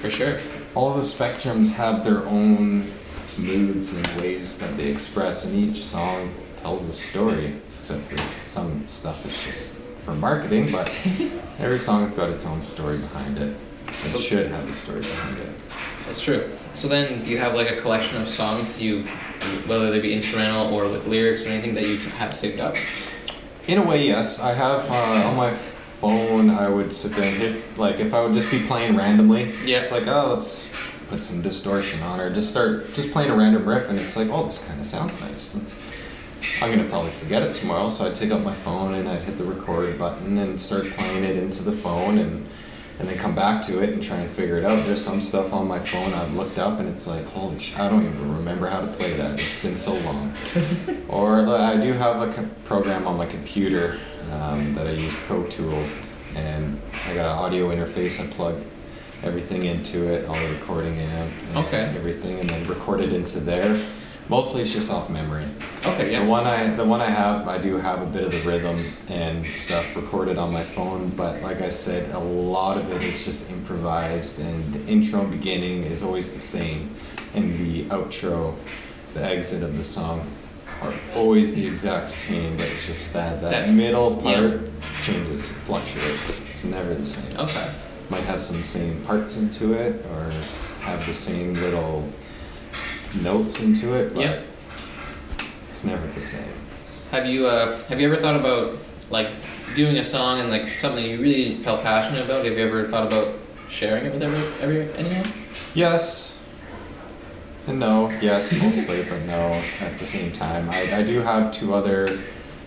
For 0.00 0.10
sure. 0.10 0.38
all 0.74 0.94
the 0.94 1.00
spectrums 1.00 1.74
have 1.74 2.04
their 2.04 2.24
own 2.26 2.90
moods 3.38 3.94
and 3.94 4.06
ways 4.20 4.58
that 4.58 4.76
they 4.76 4.88
express, 4.90 5.44
and 5.44 5.54
each 5.56 5.76
song 5.82 6.32
tells 6.58 6.86
a 6.88 6.92
story. 6.92 7.54
Except 7.78 8.02
for 8.02 8.16
some 8.46 8.86
stuff 8.86 9.26
is 9.26 9.42
just 9.42 9.72
for 10.04 10.14
marketing, 10.14 10.70
but 10.70 10.88
every 11.58 11.78
song's 11.80 12.14
got 12.14 12.30
its 12.30 12.46
own 12.46 12.62
story 12.62 12.98
behind 12.98 13.38
it. 13.38 13.56
It 13.88 14.10
So- 14.12 14.18
should 14.18 14.46
have 14.52 14.68
a 14.68 14.74
story 14.74 15.00
behind 15.00 15.38
it. 15.38 15.48
That's 16.06 16.22
true. 16.22 16.50
So 16.74 16.88
then, 16.88 17.22
do 17.24 17.30
you 17.30 17.38
have 17.38 17.54
like 17.54 17.70
a 17.70 17.80
collection 17.80 18.20
of 18.20 18.28
songs 18.28 18.80
you've, 18.80 19.08
whether 19.66 19.90
they 19.90 20.00
be 20.00 20.14
instrumental 20.14 20.72
or 20.74 20.88
with 20.88 21.06
lyrics 21.06 21.44
or 21.44 21.48
anything 21.48 21.74
that 21.74 21.86
you 21.86 21.96
have 21.96 22.34
saved 22.34 22.60
up? 22.60 22.76
In 23.68 23.78
a 23.78 23.86
way, 23.86 24.06
yes. 24.06 24.40
I 24.40 24.54
have 24.54 24.90
uh, 24.90 25.28
on 25.28 25.36
my 25.36 25.52
phone. 25.54 26.50
I 26.50 26.68
would 26.68 26.92
sit 26.92 27.12
there 27.12 27.24
and 27.24 27.36
hit 27.36 27.78
like 27.78 28.00
if 28.00 28.12
I 28.12 28.24
would 28.24 28.34
just 28.34 28.50
be 28.50 28.66
playing 28.66 28.96
randomly. 28.96 29.54
Yeah. 29.64 29.80
It's 29.80 29.92
like 29.92 30.06
oh, 30.06 30.32
let's 30.32 30.68
put 31.08 31.22
some 31.22 31.42
distortion 31.42 32.02
on, 32.02 32.20
or 32.20 32.30
just 32.30 32.50
start 32.50 32.92
just 32.94 33.12
playing 33.12 33.30
a 33.30 33.36
random 33.36 33.64
riff, 33.64 33.88
and 33.88 33.98
it's 33.98 34.16
like 34.16 34.28
oh, 34.28 34.46
this 34.46 34.66
kind 34.66 34.80
of 34.80 34.86
sounds 34.86 35.20
nice. 35.20 35.54
Let's, 35.54 35.78
I'm 36.60 36.70
gonna 36.70 36.88
probably 36.88 37.12
forget 37.12 37.42
it 37.42 37.54
tomorrow, 37.54 37.88
so 37.88 38.06
I 38.06 38.10
take 38.10 38.32
out 38.32 38.42
my 38.42 38.54
phone 38.54 38.94
and 38.94 39.08
I 39.08 39.16
hit 39.16 39.36
the 39.36 39.44
record 39.44 39.96
button 39.98 40.38
and 40.38 40.58
start 40.58 40.90
playing 40.90 41.22
it 41.22 41.36
into 41.36 41.62
the 41.62 41.72
phone 41.72 42.18
and 42.18 42.48
and 42.98 43.08
then 43.08 43.18
come 43.18 43.34
back 43.34 43.62
to 43.62 43.82
it 43.82 43.90
and 43.90 44.02
try 44.02 44.16
and 44.18 44.30
figure 44.30 44.56
it 44.58 44.64
out. 44.64 44.84
There's 44.86 45.02
some 45.02 45.20
stuff 45.20 45.52
on 45.52 45.66
my 45.66 45.78
phone 45.78 46.12
I've 46.14 46.34
looked 46.34 46.58
up 46.58 46.78
and 46.78 46.88
it's 46.88 47.06
like 47.06 47.24
holy 47.26 47.58
sh! 47.58 47.76
I 47.78 47.88
don't 47.88 48.04
even 48.04 48.36
remember 48.36 48.66
how 48.68 48.80
to 48.80 48.86
play 48.86 49.14
that. 49.14 49.40
It's 49.40 49.60
been 49.62 49.76
so 49.76 49.94
long. 50.00 50.32
or 51.08 51.40
uh, 51.46 51.60
I 51.72 51.76
do 51.76 51.92
have 51.94 52.20
a 52.28 52.32
co- 52.32 52.48
program 52.64 53.06
on 53.06 53.16
my 53.16 53.26
computer 53.26 53.98
um, 54.32 54.74
that 54.74 54.86
I 54.86 54.92
use 54.92 55.14
Pro 55.26 55.44
Tools, 55.48 55.98
and 56.36 56.80
I 57.06 57.14
got 57.14 57.24
an 57.26 57.38
audio 57.44 57.68
interface. 57.70 58.22
I 58.22 58.26
plug 58.32 58.62
everything 59.22 59.64
into 59.64 60.06
it, 60.12 60.26
all 60.28 60.34
the 60.34 60.48
recording 60.54 60.98
amp, 60.98 61.32
and 61.48 61.58
Okay. 61.66 61.82
everything, 61.96 62.40
and 62.40 62.48
then 62.50 62.66
record 62.66 63.00
it 63.00 63.12
into 63.12 63.40
there. 63.40 63.84
Mostly 64.32 64.62
it's 64.62 64.72
just 64.72 64.90
off 64.90 65.10
memory. 65.10 65.44
Okay, 65.84 66.10
yeah. 66.10 66.20
The 66.20 66.24
yeah. 66.24 66.26
one 66.26 66.46
I 66.46 66.74
the 66.74 66.86
one 66.86 67.02
I 67.02 67.10
have, 67.10 67.46
I 67.48 67.58
do 67.58 67.76
have 67.76 68.00
a 68.00 68.06
bit 68.06 68.24
of 68.24 68.32
the 68.32 68.40
rhythm 68.50 68.82
and 69.08 69.54
stuff 69.54 69.94
recorded 69.94 70.38
on 70.38 70.50
my 70.50 70.64
phone, 70.64 71.10
but 71.10 71.42
like 71.42 71.60
I 71.60 71.68
said, 71.68 72.10
a 72.14 72.18
lot 72.18 72.78
of 72.78 72.90
it 72.90 73.02
is 73.02 73.26
just 73.26 73.50
improvised, 73.50 74.40
and 74.40 74.72
the 74.72 74.90
intro 74.90 75.20
and 75.20 75.30
beginning 75.30 75.82
is 75.82 76.02
always 76.02 76.32
the 76.32 76.40
same, 76.40 76.94
and 77.34 77.58
the 77.58 77.84
outro, 77.96 78.54
the 79.12 79.22
exit 79.22 79.62
of 79.62 79.76
the 79.76 79.84
song, 79.84 80.26
are 80.80 80.94
always 81.14 81.54
the 81.54 81.66
exact 81.66 82.08
same. 82.08 82.56
But 82.56 82.68
it's 82.68 82.86
just 82.86 83.12
that 83.12 83.42
that, 83.42 83.50
That- 83.50 83.68
middle 83.74 84.18
yeah. 84.24 84.40
part 84.40 84.70
changes, 85.02 85.50
fluctuates. 85.66 86.48
It's 86.48 86.64
never 86.64 86.94
the 86.94 87.04
same. 87.04 87.36
Okay. 87.36 87.68
Might 88.08 88.24
have 88.24 88.40
some 88.40 88.64
same 88.64 88.94
parts 89.04 89.36
into 89.36 89.74
it, 89.74 90.06
or 90.06 90.32
have 90.80 91.04
the 91.04 91.12
same 91.12 91.52
little 91.52 92.08
notes 93.20 93.62
into 93.62 93.94
it, 93.94 94.14
but 94.14 94.20
Yep. 94.20 94.44
it's 95.68 95.84
never 95.84 96.06
the 96.08 96.20
same. 96.20 96.44
Have 97.10 97.26
you 97.26 97.46
uh 97.46 97.78
have 97.88 98.00
you 98.00 98.06
ever 98.12 98.20
thought 98.20 98.36
about 98.36 98.78
like 99.10 99.28
doing 99.76 99.98
a 99.98 100.04
song 100.04 100.40
and 100.40 100.50
like 100.50 100.78
something 100.78 101.04
you 101.04 101.20
really 101.20 101.56
felt 101.62 101.82
passionate 101.82 102.24
about? 102.24 102.44
Have 102.44 102.56
you 102.56 102.64
ever 102.66 102.88
thought 102.88 103.06
about 103.06 103.34
sharing 103.68 104.06
it 104.06 104.12
with 104.12 104.22
every, 104.22 104.38
every 104.60 104.94
anyone? 104.96 105.24
Yes. 105.74 106.38
And 107.66 107.78
no. 107.78 108.10
Yes, 108.20 108.52
mostly, 108.60 109.04
but 109.04 109.22
no 109.22 109.62
at 109.80 109.98
the 109.98 110.04
same 110.04 110.32
time. 110.32 110.68
I, 110.70 110.96
I 110.96 111.02
do 111.02 111.20
have 111.20 111.52
two 111.52 111.74
other 111.74 112.20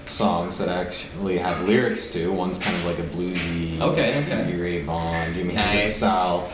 songs 0.08 0.58
that 0.60 0.70
actually 0.70 1.38
have 1.40 1.68
lyrics 1.68 2.10
to. 2.12 2.32
One's 2.32 2.58
kind 2.58 2.76
of 2.78 2.86
like 2.86 3.00
a 3.00 3.04
bluesy, 3.04 3.80
Okay, 3.82 4.12
Stevie 4.12 4.32
okay. 4.44 4.56
Ray 4.56 4.82
Vaughan, 4.84 5.34
Jimi 5.34 5.48
Nice. 5.54 5.56
Hendrix 5.56 5.96
style 5.96 6.50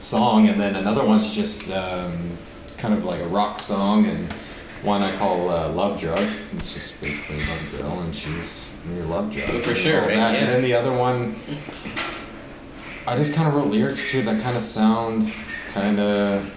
song, 0.00 0.48
and 0.48 0.58
then 0.60 0.74
another 0.76 1.04
one's 1.04 1.32
just 1.32 1.70
um, 1.70 2.30
kind 2.84 2.92
of 2.92 3.06
like 3.06 3.20
a 3.22 3.26
rock 3.28 3.58
song, 3.58 4.04
and 4.04 4.30
one 4.82 5.00
I 5.00 5.16
call 5.16 5.48
uh, 5.48 5.70
Love 5.70 5.98
Drug. 5.98 6.28
It's 6.52 6.74
just 6.74 7.00
basically 7.00 7.38
love 7.38 7.74
a 7.74 7.78
girl, 7.78 8.00
and 8.00 8.14
she's 8.14 8.70
your 8.94 9.06
love 9.06 9.32
drug. 9.32 9.62
For 9.62 9.70
and 9.70 9.78
sure, 9.78 10.00
right? 10.02 10.10
Yeah. 10.10 10.32
And 10.32 10.46
then 10.46 10.60
the 10.60 10.74
other 10.74 10.92
one, 10.92 11.34
I 13.06 13.16
just 13.16 13.32
kind 13.32 13.48
of 13.48 13.54
wrote 13.54 13.68
lyrics 13.68 14.10
to 14.10 14.20
that 14.24 14.42
kind 14.42 14.54
of 14.54 14.62
sound 14.62 15.32
kind 15.68 15.98
of 15.98 16.52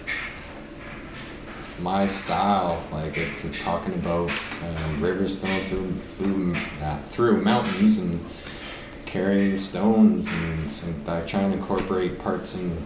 my 1.79 2.05
style. 2.05 2.83
Like 2.91 3.17
it's 3.17 3.47
talking 3.61 3.93
about 3.93 4.29
um, 4.65 5.01
rivers 5.01 5.39
flowing 5.39 5.65
through 5.65 5.93
through 5.93 6.55
uh, 6.81 6.97
through 7.03 7.41
mountains 7.41 7.99
and 7.99 8.19
carrying 9.05 9.51
the 9.51 9.57
stones, 9.57 10.27
and, 10.29 10.69
so 10.69 10.87
I 11.07 11.21
try 11.21 11.39
and 11.43 11.53
incorporate 11.53 12.19
parts 12.19 12.59
in 12.59 12.77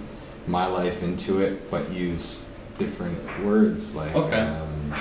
my 0.45 0.67
life 0.67 1.01
into 1.01 1.41
it, 1.41 1.71
but 1.71 1.91
use 1.91 2.50
different 2.77 3.43
words 3.43 3.95
like. 3.95 4.15
Okay. 4.15 4.39
Um, 4.39 4.93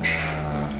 uh, 0.00 0.72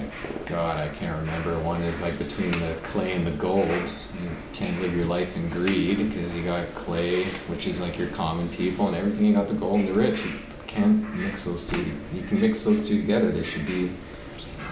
God, 0.47 0.79
I 0.79 0.89
can't 0.95 1.19
remember. 1.21 1.59
One 1.61 1.83
is 1.83 2.03
like 2.03 2.19
between 2.19 2.51
the 2.53 2.77
clay 2.83 3.15
and 3.15 3.27
the 3.27 3.31
gold. 3.33 3.69
You 3.69 4.31
can't 4.53 4.81
live 4.81 4.95
your 4.95 5.07
life 5.07 5.37
in 5.37 5.49
greed 5.49 5.99
because 5.99 6.35
you 6.35 6.45
got 6.45 6.67
clay, 6.75 7.25
which 7.49 7.67
is 7.67 7.81
like 7.81 7.99
your 7.99 8.09
common 8.09 8.49
people, 8.51 8.87
and 8.89 8.97
everything 8.97 9.27
you 9.27 9.35
got 9.35 9.49
the 9.49 9.55
gold 9.55 9.81
and 9.81 9.89
the 9.89 9.93
rich. 9.95 10.25
You 10.25 10.33
can't 10.67 11.15
mix 11.17 11.45
those 11.45 11.65
two. 11.69 11.85
You 12.15 12.23
can 12.23 12.41
mix 12.41 12.65
those 12.65 12.87
two 12.87 13.01
together. 13.01 13.31
They 13.31 13.43
should 13.43 13.67
be 13.67 13.91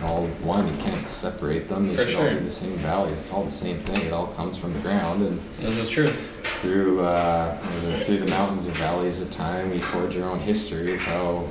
all 0.03 0.27
one. 0.43 0.67
You 0.69 0.77
can't 0.83 1.09
separate 1.09 1.69
them. 1.69 1.89
They 1.89 1.97
For 1.97 2.11
should 2.11 2.21
all 2.21 2.35
be 2.35 2.41
the 2.41 2.51
same 2.51 2.77
value. 2.79 3.15
It's 3.15 3.33
all 3.33 3.45
the 3.45 3.51
same 3.51 3.79
thing. 3.81 4.07
It 4.07 4.13
all 4.13 4.29
comes 4.29 4.59
from 4.59 4.75
the 4.75 4.81
ground 4.81 5.23
and 5.23 5.41
This 5.57 5.79
is 5.79 5.89
true. 5.89 6.13
Through 6.61 7.05
uh, 7.05 7.59
it, 7.77 8.05
through 8.07 8.19
the 8.19 8.27
mountains 8.27 8.67
and 8.67 8.77
valleys 8.77 9.21
of 9.21 9.31
time. 9.31 9.71
We 9.71 9.79
forge 9.79 10.17
our 10.17 10.29
own 10.29 10.41
history. 10.41 10.93
It's 10.93 11.05
how 11.05 11.49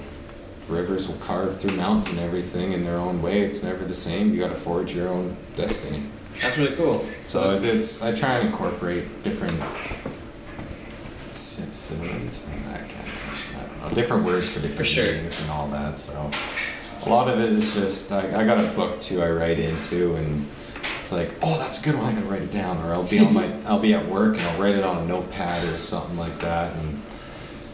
rivers 0.69 1.07
will 1.07 1.17
carve 1.17 1.59
through 1.59 1.75
mountains 1.75 2.09
and 2.09 2.19
everything 2.19 2.71
in 2.71 2.83
their 2.83 2.97
own 2.97 3.21
way. 3.21 3.41
It's 3.41 3.63
never 3.63 3.83
the 3.85 3.93
same. 3.93 4.33
You 4.33 4.39
got 4.39 4.49
to 4.49 4.55
forge 4.55 4.93
your 4.95 5.09
own 5.09 5.35
destiny. 5.55 6.03
That's 6.41 6.57
really 6.57 6.75
cool. 6.75 7.05
So 7.25 7.59
it's 7.61 8.01
I 8.03 8.15
try 8.15 8.37
and 8.39 8.49
incorporate 8.49 9.23
different 9.23 9.59
synonyms. 11.31 12.41
I 12.69 12.77
can't. 12.77 13.07
I 13.55 13.61
don't 13.61 13.81
know. 13.81 13.95
Different 13.95 14.25
words 14.25 14.49
for 14.49 14.59
different 14.59 14.77
For 14.77 14.85
sure. 14.85 15.05
meanings 15.11 15.41
and 15.41 15.49
all 15.51 15.67
that. 15.67 15.97
So 15.97 16.31
a 17.03 17.09
lot 17.09 17.27
of 17.27 17.39
it 17.39 17.51
is 17.51 17.73
just 17.73 18.11
I, 18.11 18.41
I 18.41 18.45
got 18.45 18.63
a 18.63 18.67
book 18.69 18.99
too. 18.99 19.21
I 19.21 19.29
write 19.29 19.59
into 19.59 20.15
and. 20.15 20.47
It's 21.03 21.11
like, 21.11 21.33
oh, 21.41 21.59
that's 21.59 21.81
a 21.81 21.83
good 21.83 21.95
one. 21.99 22.05
I 22.05 22.13
gotta 22.13 22.27
write 22.27 22.43
it 22.43 22.51
down, 22.51 22.77
or 22.77 22.93
I'll 22.93 23.03
be 23.03 23.19
on 23.19 23.33
my, 23.33 23.53
I'll 23.65 23.77
be 23.77 23.93
at 23.93 24.07
work 24.07 24.37
and 24.37 24.47
I'll 24.47 24.61
write 24.61 24.75
it 24.75 24.85
on 24.85 25.03
a 25.03 25.05
notepad 25.05 25.67
or 25.67 25.77
something 25.77 26.17
like 26.17 26.39
that. 26.39 26.73
And 26.77 27.01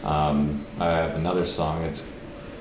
um, 0.02 0.66
I 0.80 0.86
have 0.86 1.14
another 1.14 1.46
song 1.46 1.82
that's 1.82 2.12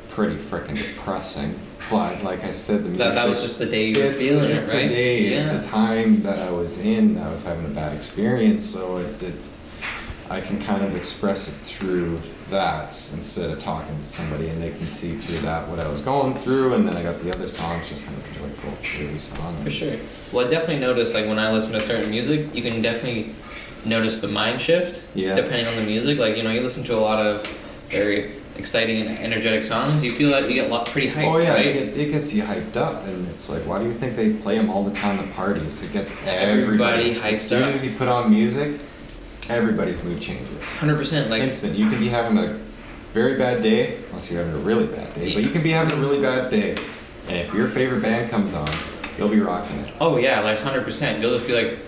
pretty 0.10 0.36
freaking 0.36 0.78
depressing, 0.78 1.60
but 1.90 2.22
like 2.24 2.44
I 2.44 2.52
said, 2.52 2.84
the 2.84 2.90
music. 2.90 3.00
That, 3.00 3.16
that 3.16 3.28
was 3.28 3.42
just 3.42 3.58
the 3.58 3.66
day 3.66 3.88
you 3.88 4.00
were 4.00 4.12
feeling 4.12 4.52
it's 4.52 4.68
it, 4.68 4.72
right? 4.72 4.82
the 4.84 4.94
day, 4.94 5.22
yeah. 5.32 5.54
the 5.58 5.64
time 5.64 6.22
that 6.22 6.38
I 6.38 6.52
was 6.52 6.78
in. 6.78 7.18
I 7.18 7.32
was 7.32 7.44
having 7.44 7.66
a 7.66 7.70
bad 7.70 7.98
experience, 7.98 8.64
so 8.64 8.98
it, 8.98 9.24
it, 9.24 9.50
I 10.30 10.42
can 10.42 10.62
kind 10.62 10.84
of 10.84 10.96
express 10.96 11.50
it 11.50 11.54
through 11.54 12.22
that 12.50 12.88
instead 13.14 13.50
of 13.50 13.60
talking 13.60 13.98
to 13.98 14.06
somebody, 14.06 14.48
and 14.50 14.62
they 14.62 14.70
can 14.72 14.88
see 14.88 15.14
through 15.16 15.40
that 15.40 15.68
what 15.68 15.80
I 15.80 15.88
was 15.88 16.02
going 16.02 16.36
through. 16.36 16.74
And 16.76 16.88
then 16.88 16.96
I 16.98 17.04
got 17.04 17.20
the 17.22 17.34
other 17.34 17.48
songs, 17.48 17.90
just 17.90 18.06
kind 18.06 18.18
of 18.18 18.30
a 18.30 18.34
joyful, 18.40 18.72
cheery 18.84 19.18
song. 19.18 19.56
For 19.64 19.70
sure. 19.70 19.98
Well, 20.32 20.46
I 20.48 20.50
definitely 20.50 20.80
notice 20.80 21.14
like 21.14 21.26
when 21.28 21.40
I 21.40 21.52
listen 21.52 21.74
to 21.74 21.80
certain 21.80 22.10
music, 22.12 22.54
you 22.56 22.62
can 22.62 22.82
definitely 22.82 23.34
notice 23.86 24.20
the 24.20 24.28
mind 24.28 24.60
shift 24.62 25.04
Yeah. 25.16 25.36
depending 25.36 25.68
on 25.68 25.76
the 25.76 25.84
music. 25.84 26.20
Like 26.20 26.38
you 26.38 26.44
know, 26.44 26.52
you 26.52 26.62
listen 26.62 26.84
to 26.86 26.96
a 26.96 27.00
lot 27.00 27.26
of 27.26 27.46
very 27.90 28.34
exciting 28.58 29.08
and 29.08 29.18
energetic 29.20 29.64
songs, 29.64 30.04
you 30.04 30.12
feel 30.12 30.30
like 30.32 30.46
you 30.50 30.54
get 30.54 30.86
pretty 30.88 31.10
hyped, 31.10 31.26
Oh 31.28 31.38
yeah, 31.38 31.54
right? 31.54 31.66
it, 31.66 31.96
it 31.98 32.12
gets 32.12 32.34
you 32.34 32.44
hyped 32.44 32.76
up, 32.76 33.04
and 33.06 33.26
it's 33.30 33.50
like, 33.50 33.62
why 33.66 33.80
do 33.80 33.86
you 33.86 33.94
think 33.94 34.18
they 34.18 34.34
play 34.34 34.58
them 34.58 34.70
all 34.70 34.84
the 34.84 34.92
time 34.92 35.18
at 35.18 35.32
parties? 35.34 35.82
It 35.82 35.94
gets 35.94 36.12
everybody, 36.28 36.62
Everybody 36.62 37.16
hyped 37.16 37.20
up. 37.20 37.26
As 37.26 37.42
soon 37.50 37.64
up. 37.64 37.70
as 37.70 37.86
you 37.86 37.92
put 37.96 38.10
on 38.10 38.30
music, 38.30 38.82
everybody's 39.50 40.02
mood 40.04 40.22
changes. 40.22 40.76
Hundred 40.76 40.98
percent. 40.98 41.30
Like 41.30 41.42
Instant. 41.42 41.76
You 41.76 41.90
can 41.90 42.00
be 42.00 42.10
having 42.10 42.38
a 42.38 42.60
very 43.10 43.38
bad 43.38 43.64
day, 43.64 43.98
unless 44.10 44.32
you're 44.32 44.44
having 44.44 44.62
a 44.62 44.64
really 44.64 44.86
bad 44.88 45.14
day, 45.14 45.34
but 45.34 45.44
you 45.44 45.50
can 45.50 45.64
be 45.64 45.72
having 45.72 45.98
a 45.98 46.02
really 46.02 46.22
bad 46.22 46.52
day, 46.52 46.72
and 47.28 47.38
if 47.38 47.54
your 47.54 47.68
favorite 47.68 48.02
band 48.02 48.30
comes 48.30 48.54
on, 48.54 48.70
you'll 49.18 49.30
be 49.30 49.40
rocking 49.40 49.78
it. 49.80 49.94
oh 50.00 50.18
yeah, 50.18 50.42
like 50.42 50.60
hundred 50.60 50.84
percent. 50.84 51.22
You'll 51.22 51.36
just 51.36 51.48
be 51.48 51.54
like, 51.54 51.80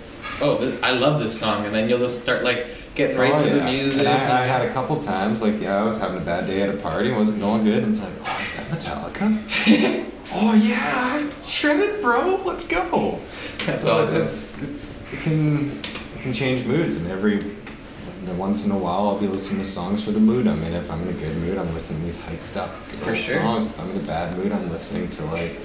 oh, 0.42 0.58
this, 0.58 0.82
I 0.82 0.92
love 0.92 1.20
this 1.20 1.40
song, 1.40 1.66
and 1.66 1.74
then 1.74 1.88
you'll 1.88 2.00
just 2.00 2.22
start 2.22 2.44
like 2.44 2.66
getting 2.96 3.18
right 3.18 3.34
oh, 3.34 3.44
to 3.44 3.50
the 3.50 3.64
music. 3.64 4.00
And 4.00 4.10
I, 4.10 4.44
I 4.44 4.48
had 4.48 4.68
a 4.68 4.74
couple 4.74 5.00
times, 5.00 5.42
like, 5.42 5.62
yeah, 5.62 5.80
I 5.80 5.84
was 5.84 5.98
having 5.98 6.18
a 6.18 6.26
bad 6.26 6.48
day 6.48 6.62
at 6.64 6.74
a 6.74 6.78
party, 6.78 7.10
and 7.10 7.18
wasn't 7.18 7.40
going 7.42 7.64
good, 7.64 7.84
and 7.84 7.94
it's 7.94 8.02
like, 8.02 8.14
oh, 8.26 8.42
is 8.42 8.56
that 8.56 8.66
Metallica? 8.68 10.10
oh 10.34 10.56
yeah, 10.56 11.30
shredded, 11.44 12.02
bro. 12.02 12.42
Let's 12.44 12.68
go. 12.68 13.20
That's 13.66 13.82
so 13.82 14.04
awesome. 14.04 14.24
it's 14.24 14.62
it's 14.64 15.00
it 15.14 15.20
can 15.20 15.80
can 16.22 16.34
change 16.34 16.66
moods, 16.66 16.98
and 16.98 17.10
every 17.12 17.40
and 17.40 18.38
once 18.38 18.66
in 18.66 18.72
a 18.72 18.78
while 18.78 19.08
I'll 19.08 19.18
be 19.20 19.28
listening 19.28 19.62
to 19.62 19.68
songs 19.68 20.04
for 20.04 20.12
the 20.12 20.20
mood 20.20 20.48
I'm 20.48 20.62
in. 20.64 20.74
If 20.74 20.92
I'm 20.92 21.02
in 21.02 21.08
a 21.10 21.14
good 21.14 21.36
mood, 21.38 21.58
I'm 21.58 21.74
listening 21.74 22.00
to 22.02 22.06
these 22.06 22.20
hyped 22.24 22.56
up 22.56 22.70
For 22.76 23.16
sure. 23.16 23.40
songs. 23.42 23.66
If 23.66 23.80
I'm 23.80 23.90
in 23.92 23.98
a 23.98 24.04
bad 24.04 24.38
mood, 24.38 24.52
I'm 24.52 24.70
listening 24.70 25.10
to 25.10 25.26
like 25.26 25.60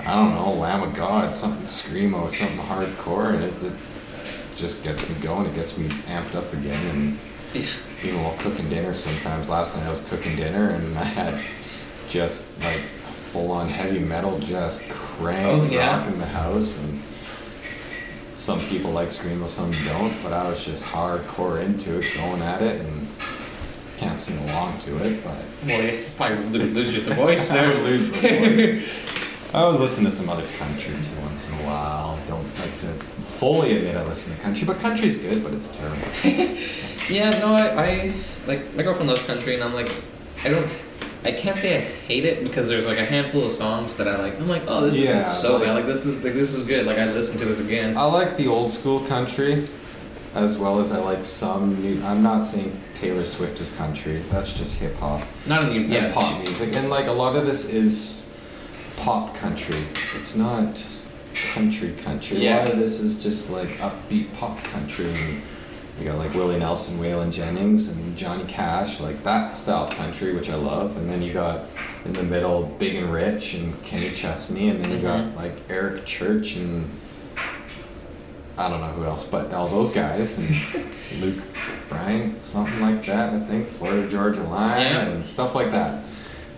I 0.00 0.14
don't 0.14 0.34
know, 0.34 0.52
Lamb 0.54 0.82
of 0.82 0.94
God, 0.94 1.32
something 1.34 1.64
screamo, 1.64 2.30
something 2.30 2.58
hardcore, 2.58 3.34
and 3.34 3.44
it, 3.44 3.62
it 3.64 3.72
just 4.56 4.82
gets 4.82 5.08
me 5.08 5.14
going. 5.22 5.46
It 5.46 5.54
gets 5.54 5.78
me 5.78 5.86
amped 5.88 6.34
up 6.34 6.52
again, 6.52 6.84
and 6.88 7.18
Yeah. 7.54 7.66
even 8.02 8.22
while 8.22 8.36
cooking 8.38 8.68
dinner 8.68 8.94
sometimes. 8.94 9.48
Last 9.48 9.76
night 9.76 9.86
I 9.86 9.90
was 9.90 10.00
cooking 10.08 10.36
dinner 10.36 10.70
and 10.70 10.98
I 10.98 11.04
had 11.04 11.40
just 12.08 12.58
like 12.62 12.80
full 13.32 13.50
on 13.52 13.68
heavy 13.68 14.00
metal 14.00 14.38
just 14.38 14.86
cranked 14.90 15.66
Oh, 15.66 15.70
yeah? 15.70 15.98
rock 15.98 16.06
in 16.08 16.18
the 16.18 16.26
house 16.26 16.78
and 16.82 17.00
some 18.34 18.60
people 18.60 18.90
like 18.90 19.08
screamo, 19.08 19.48
some 19.48 19.72
don't, 19.84 20.20
but 20.22 20.32
I 20.32 20.48
was 20.48 20.64
just 20.64 20.84
hardcore 20.84 21.62
into 21.62 21.98
it, 21.98 22.06
going 22.14 22.42
at 22.42 22.62
it 22.62 22.80
and 22.80 23.06
can't 23.98 24.18
sing 24.18 24.38
along 24.48 24.78
to 24.80 24.96
it, 25.04 25.22
but 25.22 25.36
Well, 25.66 25.82
you 25.82 26.04
probably 26.16 26.60
lose 26.60 26.94
your 26.94 27.04
the 27.04 27.14
voice 27.14 27.50
I 27.52 27.66
would 27.68 27.82
lose 27.84 28.10
the 28.10 28.18
voice. 28.18 29.54
I 29.54 29.64
was 29.64 29.78
listening 29.80 30.06
to 30.06 30.10
some 30.10 30.30
other 30.30 30.46
country 30.58 30.94
too 31.02 31.20
once 31.20 31.46
in 31.48 31.54
a 31.56 31.62
while. 31.66 32.18
Don't 32.26 32.58
like 32.58 32.74
to 32.78 32.86
fully 32.86 33.76
admit 33.76 33.96
I 33.96 34.04
listen 34.04 34.34
to 34.34 34.42
country, 34.42 34.66
but 34.66 34.78
country's 34.78 35.18
good, 35.18 35.44
but 35.44 35.52
it's 35.52 35.76
terrible. 35.76 36.08
Yeah, 37.08 37.30
no, 37.40 37.54
I, 37.54 37.84
I 37.84 38.14
like 38.46 38.74
my 38.76 38.84
girlfriend 38.84 39.08
loves 39.10 39.26
country, 39.26 39.56
and 39.56 39.64
I'm 39.64 39.74
like, 39.74 39.92
I 40.44 40.48
don't, 40.50 40.70
I 41.24 41.32
can't 41.32 41.56
say 41.58 41.76
I 41.78 41.80
hate 41.80 42.24
it 42.24 42.42
because 42.42 42.68
there's 42.68 42.86
like 42.86 42.98
a 42.98 43.04
handful 43.04 43.44
of 43.46 43.52
songs 43.52 43.96
that 43.96 44.08
I 44.08 44.16
like. 44.18 44.38
I'm 44.40 44.48
like, 44.48 44.64
oh, 44.66 44.80
this 44.82 44.98
Yeah, 44.98 45.20
is 45.20 45.26
so 45.40 45.54
like- 45.56 45.64
bad. 45.64 45.74
Like 45.74 45.86
this 45.86 46.04
is 46.06 46.22
like 46.24 46.34
this 46.34 46.52
is 46.54 46.66
good. 46.66 46.84
Like 46.86 46.98
I 46.98 47.06
listen 47.12 47.38
to 47.38 47.44
this 47.44 47.60
again. 47.60 47.96
I 47.96 48.04
like 48.04 48.36
the 48.36 48.48
old 48.48 48.70
school 48.70 49.00
country 49.06 49.68
as 50.34 50.58
well 50.58 50.80
as 50.80 50.90
I 50.92 50.98
like 50.98 51.22
some 51.24 51.80
new. 51.82 52.02
I'm 52.04 52.22
not 52.22 52.40
saying 52.40 52.76
Taylor 52.94 53.24
Swift 53.24 53.60
is 53.60 53.70
country. 53.70 54.18
That's 54.30 54.52
just 54.52 54.78
hip 54.80 54.96
hop 54.96 55.20
Not 55.46 55.64
and 55.64 55.88
yeah. 55.88 56.12
pop 56.12 56.38
music. 56.42 56.74
And 56.74 56.90
like 56.90 57.06
a 57.06 57.12
lot 57.12 57.36
of 57.36 57.46
this 57.46 57.72
is 57.72 58.34
pop 58.96 59.34
country. 59.36 59.82
It's 60.16 60.34
not 60.36 60.86
country 61.52 61.92
country. 61.92 62.46
A 62.46 62.56
lot 62.56 62.70
of 62.70 62.78
this 62.78 63.00
is 63.00 63.22
just 63.22 63.50
like 63.50 63.68
upbeat 63.78 64.32
pop 64.34 64.62
country 64.64 65.06
and 65.12 65.42
You 66.02 66.08
got 66.10 66.18
like 66.18 66.34
Willie 66.34 66.58
Nelson, 66.58 66.98
Waylon 66.98 67.30
Jennings, 67.32 67.90
and 67.90 68.16
Johnny 68.16 68.42
Cash, 68.48 68.98
like 68.98 69.22
that 69.22 69.54
style 69.54 69.84
of 69.84 69.90
country, 69.90 70.32
which 70.34 70.50
I 70.50 70.56
love. 70.56 70.96
And 70.96 71.08
then 71.08 71.22
you 71.22 71.32
got 71.32 71.68
in 72.04 72.12
the 72.12 72.24
middle 72.24 72.64
Big 72.80 72.96
and 72.96 73.12
Rich 73.12 73.54
and 73.54 73.80
Kenny 73.84 74.10
Chesney, 74.10 74.70
and 74.70 74.84
then 74.84 74.90
you 74.90 74.98
got 74.98 75.20
Mhm. 75.26 75.36
like 75.36 75.52
Eric 75.70 76.04
Church 76.04 76.56
and 76.56 76.90
I 78.58 78.68
don't 78.68 78.80
know 78.80 78.88
who 78.88 79.04
else, 79.04 79.22
but 79.22 79.54
all 79.54 79.68
those 79.68 79.92
guys 79.92 80.38
and 80.38 80.50
Luke 81.20 81.38
Bryan, 81.88 82.34
something 82.42 82.80
like 82.80 83.06
that. 83.06 83.32
I 83.32 83.38
think 83.38 83.68
Florida 83.68 84.08
Georgia 84.08 84.42
Line 84.42 84.80
Yeah. 84.80 85.02
and 85.02 85.28
stuff 85.28 85.54
like 85.54 85.70
that. 85.70 86.00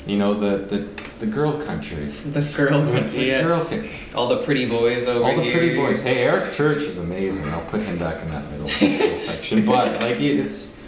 You 0.07 0.19
know 0.19 0.35
the 0.35 0.59
the, 0.65 0.87
the 1.21 1.27
girl 1.27 1.61
country. 1.61 2.07
The 2.07 2.43
girl, 2.57 2.85
yeah. 3.15 3.43
girl 3.43 3.65
ca- 3.65 3.89
All 4.15 4.29
the 4.29 4.39
pretty 4.43 4.67
boys 4.67 5.07
over 5.07 5.21
here. 5.21 5.29
all 5.31 5.37
the 5.37 5.43
here. 5.43 5.57
pretty 5.59 5.75
boys. 5.77 6.03
Hey, 6.03 6.25
Eric 6.25 6.53
Church 6.53 6.83
is 6.83 6.99
amazing. 6.99 7.49
I'll 7.49 7.65
put 7.67 7.81
him 7.83 7.97
back 7.99 8.23
in 8.23 8.31
that 8.31 8.51
middle 8.51 8.69
section. 9.17 9.65
But 9.65 10.01
like, 10.03 10.21
it's 10.21 10.81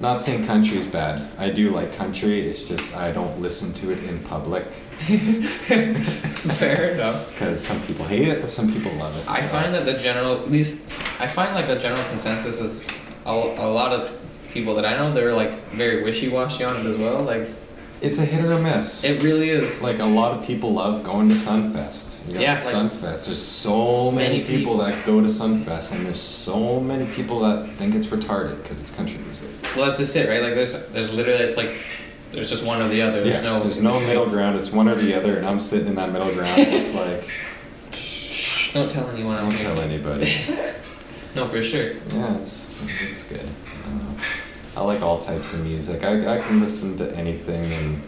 not 0.00 0.22
saying 0.22 0.46
country 0.46 0.78
is 0.78 0.86
bad. 0.86 1.28
I 1.38 1.50
do 1.50 1.70
like 1.70 1.94
country. 1.96 2.40
It's 2.48 2.62
just 2.62 2.94
I 2.96 3.12
don't 3.12 3.40
listen 3.42 3.74
to 3.74 3.92
it 3.92 4.02
in 4.04 4.18
public 4.20 4.64
Fair 6.56 6.90
enough. 6.92 7.28
because 7.32 7.64
some 7.66 7.80
people 7.82 8.04
hate 8.06 8.28
it, 8.28 8.42
or 8.44 8.48
some 8.48 8.72
people 8.72 8.92
love 8.94 9.16
it. 9.16 9.24
I 9.28 9.40
so- 9.40 9.48
find 9.48 9.74
that 9.74 9.84
the 9.84 9.98
general, 9.98 10.32
at 10.40 10.50
least, 10.50 10.86
I 11.20 11.26
find 11.26 11.54
like 11.54 11.66
the 11.66 11.78
general 11.78 12.02
consensus 12.08 12.60
is 12.60 12.86
a, 13.26 13.30
a 13.32 13.68
lot 13.68 13.92
of 13.92 14.12
people 14.52 14.74
that 14.76 14.86
I 14.86 14.96
know 14.96 15.12
they're 15.12 15.34
like 15.34 15.52
very 15.70 16.02
wishy 16.02 16.28
washy 16.28 16.64
on 16.64 16.76
it 16.76 16.86
as 16.86 16.96
well. 16.96 17.20
Like 17.22 17.48
it's 18.00 18.18
a 18.18 18.24
hit 18.24 18.44
or 18.44 18.52
a 18.52 18.58
miss. 18.60 19.04
it 19.04 19.22
really 19.22 19.48
is. 19.50 19.80
like 19.82 19.98
a 19.98 20.04
lot 20.04 20.36
of 20.38 20.44
people 20.46 20.72
love 20.74 21.02
going 21.02 21.28
to 21.28 21.34
Sunfest. 21.34 22.32
You 22.32 22.40
Yeah, 22.40 22.54
like- 22.54 22.62
Sunfest. 22.62 23.26
There's 23.26 23.42
so 23.42 24.10
many, 24.10 24.28
Many 24.38 24.40
people, 24.44 24.74
people. 24.74 24.76
that 24.78 25.04
go 25.06 25.20
to 25.20 25.26
Sunfest, 25.26 25.92
and 25.92 26.04
there's 26.06 26.20
so 26.20 26.80
many 26.80 27.06
people 27.06 27.40
that 27.40 27.68
think 27.78 27.94
it's 27.94 28.08
retarded 28.08 28.56
because 28.58 28.78
it's 28.80 28.90
country 28.90 29.18
music. 29.18 29.48
Well, 29.74 29.86
that's 29.86 29.98
just 29.98 30.14
it, 30.16 30.28
right? 30.28 30.42
Like 30.42 30.54
there's 30.54 30.74
there's 30.88 31.12
literally 31.12 31.40
it's 31.44 31.56
like 31.56 31.76
there's 32.32 32.50
just 32.50 32.64
one 32.64 32.82
or 32.82 32.88
the 32.88 33.00
other. 33.02 33.22
There's 33.24 33.36
yeah, 33.36 33.40
no 33.42 33.60
there's 33.62 33.80
no 33.82 33.98
middle 34.00 34.26
ground. 34.28 34.56
It's 34.56 34.70
one 34.72 34.88
or 34.88 34.94
the 34.96 35.14
other, 35.14 35.36
and 35.38 35.46
I'm 35.46 35.58
sitting 35.58 35.88
in 35.88 35.94
that 35.94 36.12
middle 36.12 36.32
ground, 36.34 36.56
just 36.70 36.94
like 36.94 37.24
Don't 38.74 38.90
tell 38.90 39.08
anyone. 39.10 39.36
don't 39.36 39.58
tell 39.58 39.80
anybody. 39.80 40.32
No, 41.34 41.46
for 41.48 41.62
sure. 41.62 41.92
Yeah, 42.14 42.38
it's 42.38 42.74
it's 43.10 43.28
good. 43.28 43.46
I, 44.76 44.78
don't 44.78 44.86
know. 44.86 44.92
I 44.92 44.94
like 44.94 45.02
all 45.02 45.18
types 45.18 45.54
of 45.54 45.64
music. 45.64 46.04
I 46.04 46.38
I 46.38 46.40
can 46.40 46.60
listen 46.60 46.96
to 46.98 47.16
anything 47.16 47.64
and 47.72 48.02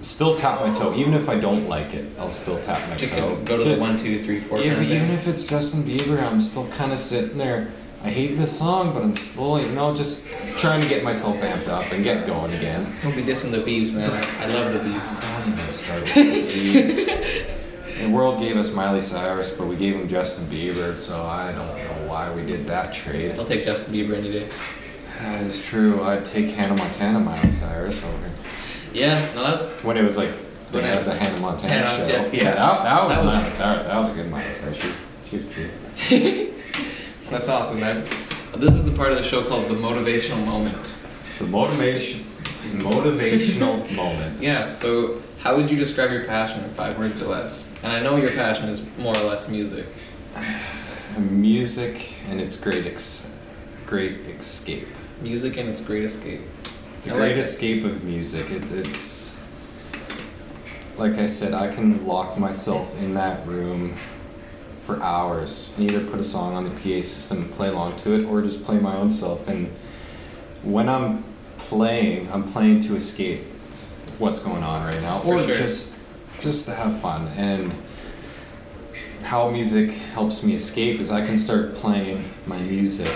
still 0.00 0.34
tap 0.34 0.60
my 0.60 0.72
toe, 0.72 0.94
even 0.94 1.14
if 1.14 1.28
I 1.28 1.38
don't 1.38 1.68
like 1.68 1.94
it. 1.94 2.06
I'll 2.18 2.30
still 2.30 2.60
tap 2.60 2.88
my 2.88 2.96
Just 2.96 3.14
to 3.14 3.20
toe. 3.20 3.36
go 3.44 3.58
to 3.58 3.64
Ju- 3.64 3.74
the 3.74 3.80
one, 3.80 3.96
two, 3.96 4.20
three, 4.20 4.40
four. 4.40 4.58
If, 4.58 4.80
even 4.82 5.10
if 5.10 5.26
it's 5.26 5.44
Justin 5.44 5.82
Bieber, 5.82 6.22
I'm 6.22 6.40
still 6.40 6.68
kind 6.68 6.92
of 6.92 6.98
sitting 6.98 7.38
there. 7.38 7.72
I 8.02 8.10
hate 8.10 8.36
this 8.36 8.56
song, 8.56 8.92
but 8.92 9.02
I'm 9.02 9.16
still, 9.16 9.60
you 9.60 9.72
know, 9.72 9.94
just 9.94 10.24
trying 10.58 10.80
to 10.80 10.88
get 10.88 11.02
myself 11.02 11.36
amped 11.38 11.68
up 11.68 11.90
and 11.92 12.04
get 12.04 12.26
going 12.26 12.52
again. 12.52 12.94
Don't 13.02 13.16
be 13.16 13.22
dissing 13.22 13.50
the 13.50 13.58
Beebs, 13.58 13.92
man. 13.92 14.08
I, 14.10 14.46
love 14.48 14.72
the 14.72 14.78
Beebs. 14.78 15.20
Don't 15.20 15.52
even 15.52 15.70
start 15.70 16.02
with 16.02 16.14
the 16.14 16.46
Biebs. 16.46 17.46
The 17.96 18.10
world 18.10 18.38
gave 18.40 18.58
us 18.58 18.74
Miley 18.74 19.00
Cyrus, 19.00 19.56
but 19.56 19.66
we 19.66 19.74
gave 19.74 19.96
him 19.96 20.06
Justin 20.06 20.44
Bieber, 20.48 21.00
so 21.00 21.24
I 21.24 21.52
don't 21.52 21.66
know 21.66 22.06
why 22.06 22.30
we 22.34 22.44
did 22.44 22.66
that 22.66 22.92
trade. 22.92 23.32
I'll 23.32 23.46
take 23.46 23.64
Justin 23.64 23.94
Bieber 23.94 24.12
any 24.12 24.30
day. 24.30 24.50
That 25.20 25.40
is 25.42 25.64
true. 25.64 26.02
I'd 26.02 26.24
take 26.24 26.50
Hannah 26.50 26.76
Montana 26.76 27.20
Miley 27.20 27.50
Cyrus 27.52 28.04
over 28.04 28.30
Yeah, 28.92 29.14
no, 29.34 29.42
that's 29.42 29.66
when 29.82 29.96
it 29.96 30.02
was 30.04 30.16
like 30.16 30.30
When 30.70 30.84
it 30.84 30.96
was 30.96 31.06
the 31.06 31.14
Hannah 31.14 31.40
Montana 31.40 31.86
show. 31.86 32.06
yeah, 32.06 32.26
yeah. 32.32 32.54
that, 32.54 32.82
that 32.84 33.04
was 33.06 33.16
That 33.16 33.24
was- 33.24 33.34
Miley 33.34 33.50
Cyrus. 33.50 33.86
That 33.86 33.98
was 33.98 34.10
a 34.10 34.14
good 34.14 34.30
Miley 34.30 34.54
Cyrus. 34.54 34.76
She, 34.80 34.90
she 35.24 35.36
was 35.36 35.46
cute. 36.08 36.52
that's 37.30 37.48
awesome, 37.48 37.80
man. 37.80 38.04
This 38.56 38.74
is 38.74 38.84
the 38.84 38.92
part 38.92 39.10
of 39.12 39.18
the 39.18 39.24
show 39.24 39.42
called 39.44 39.68
the 39.68 39.74
motivational 39.74 40.44
moment. 40.46 40.94
The 41.38 41.44
motivation, 41.46 42.20
motivational 42.76 43.90
moment. 43.94 44.40
Yeah. 44.42 44.70
So, 44.70 45.20
how 45.40 45.56
would 45.56 45.70
you 45.70 45.76
describe 45.76 46.10
your 46.10 46.24
passion 46.24 46.64
in 46.64 46.70
five 46.70 46.98
words 46.98 47.20
or 47.20 47.26
less? 47.26 47.68
And 47.82 47.92
I 47.92 48.00
know 48.02 48.16
your 48.16 48.30
passion 48.32 48.68
is 48.70 48.82
more 48.98 49.14
or 49.16 49.22
less 49.24 49.48
music. 49.48 49.86
Music 51.18 52.12
and 52.28 52.40
its 52.40 52.60
great 52.60 52.86
ex- 52.86 53.34
great 53.86 54.18
escape. 54.38 54.88
Music 55.20 55.56
and 55.56 55.68
its 55.68 55.80
great 55.80 56.04
escape. 56.04 56.40
The 57.02 57.10
I 57.10 57.12
like 57.14 57.20
great 57.20 57.32
it. 57.32 57.38
escape 57.38 57.84
of 57.84 58.04
music. 58.04 58.50
It, 58.50 58.70
it's 58.72 59.36
like 60.96 61.14
I 61.14 61.26
said, 61.26 61.52
I 61.54 61.72
can 61.74 62.06
lock 62.06 62.38
myself 62.38 62.96
in 62.98 63.14
that 63.14 63.46
room 63.46 63.94
for 64.84 65.02
hours 65.02 65.72
and 65.76 65.90
either 65.90 66.04
put 66.06 66.20
a 66.20 66.22
song 66.22 66.54
on 66.54 66.64
the 66.64 66.70
PA 66.70 67.02
system 67.02 67.38
and 67.42 67.52
play 67.52 67.68
along 67.68 67.96
to 67.96 68.12
it, 68.14 68.24
or 68.26 68.40
just 68.42 68.64
play 68.64 68.78
my 68.78 68.94
own 68.96 69.10
self. 69.10 69.48
And 69.48 69.68
when 70.62 70.88
I'm 70.88 71.24
playing, 71.58 72.30
I'm 72.32 72.44
playing 72.44 72.80
to 72.80 72.94
escape 72.94 73.42
what's 74.18 74.40
going 74.40 74.62
on 74.62 74.86
right 74.86 75.00
now, 75.02 75.18
For 75.20 75.34
or 75.34 75.38
sure. 75.38 75.54
just 75.54 75.98
just 76.40 76.66
to 76.66 76.74
have 76.74 77.00
fun. 77.00 77.28
And 77.36 77.72
how 79.22 79.48
music 79.50 79.90
helps 79.90 80.42
me 80.44 80.54
escape 80.54 81.00
is 81.00 81.10
I 81.10 81.24
can 81.24 81.36
start 81.38 81.74
playing 81.74 82.30
my 82.46 82.58
music 82.60 83.12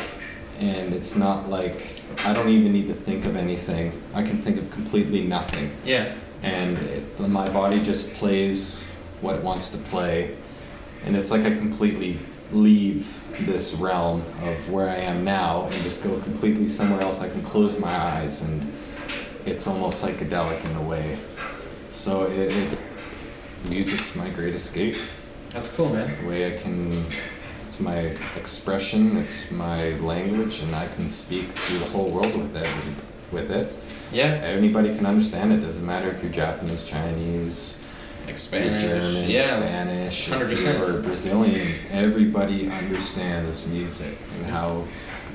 and 0.61 0.95
it's 0.95 1.17
not 1.17 1.49
like 1.49 2.01
I 2.25 2.33
don't 2.33 2.49
even 2.49 2.73
need 2.73 2.87
to 2.89 2.95
think 2.95 3.25
of 3.25 3.37
anything. 3.37 4.01
I 4.15 4.23
can 4.23 4.43
think 4.43 4.59
of 4.59 4.71
completely 4.71 5.23
nothing. 5.23 5.73
Yeah. 5.85 6.15
And 6.43 6.79
it, 6.79 7.19
my 7.19 7.49
body 7.51 7.83
just 7.83 8.15
plays 8.15 8.89
what 9.21 9.37
it 9.37 9.43
wants 9.43 9.71
to 9.71 9.79
play. 9.79 10.37
And 11.05 11.17
it's 11.17 11.31
like 11.31 11.43
I 11.43 11.51
completely 11.51 12.19
leave 12.53 13.17
this 13.47 13.75
realm 13.75 14.23
of 14.43 14.71
where 14.71 14.89
I 14.89 14.97
am 14.97 15.25
now 15.25 15.69
and 15.71 15.83
just 15.83 16.05
go 16.05 16.19
completely 16.21 16.69
somewhere 16.69 17.01
else. 17.01 17.21
I 17.21 17.29
can 17.29 17.43
close 17.43 17.79
my 17.79 17.95
eyes 17.95 18.43
and 18.43 18.71
it's 19.47 19.67
almost 19.67 20.05
psychedelic 20.05 20.63
in 20.65 20.77
a 20.77 20.83
way. 20.83 21.19
So 21.93 22.27
it, 22.27 22.53
it 22.53 22.79
music's 23.69 24.15
my 24.15 24.29
great 24.29 24.55
escape. 24.55 24.97
That's 25.51 25.73
cool, 25.73 25.89
man. 25.89 26.01
It's 26.01 26.17
the 26.17 26.27
way 26.27 26.55
I 26.55 26.59
can. 26.61 26.93
It's 27.71 27.79
my 27.79 28.17
expression. 28.35 29.17
It's 29.19 29.49
my 29.53 29.91
language, 30.01 30.59
and 30.59 30.75
I 30.75 30.89
can 30.89 31.07
speak 31.07 31.55
to 31.61 31.79
the 31.79 31.85
whole 31.85 32.11
world 32.11 32.35
with 32.37 32.57
it. 32.57 32.69
With 33.31 33.53
it, 33.53 33.73
Yeah. 34.13 34.41
anybody 34.43 34.93
can 34.93 35.07
understand 35.07 35.53
it. 35.53 35.59
Doesn't 35.61 35.87
matter 35.87 36.09
if 36.11 36.21
you're 36.21 36.33
Japanese, 36.33 36.83
Chinese, 36.83 37.79
Like 38.27 38.39
Spanish. 38.39 38.83
German, 38.83 39.31
yeah. 39.31 39.43
Spanish, 39.43 40.27
if 40.27 40.35
100%. 40.35 40.79
you're 40.79 41.01
Brazilian. 41.01 41.75
Everybody 41.93 42.69
understands 42.69 43.65
music 43.69 44.19
and 44.39 44.51
how 44.51 44.83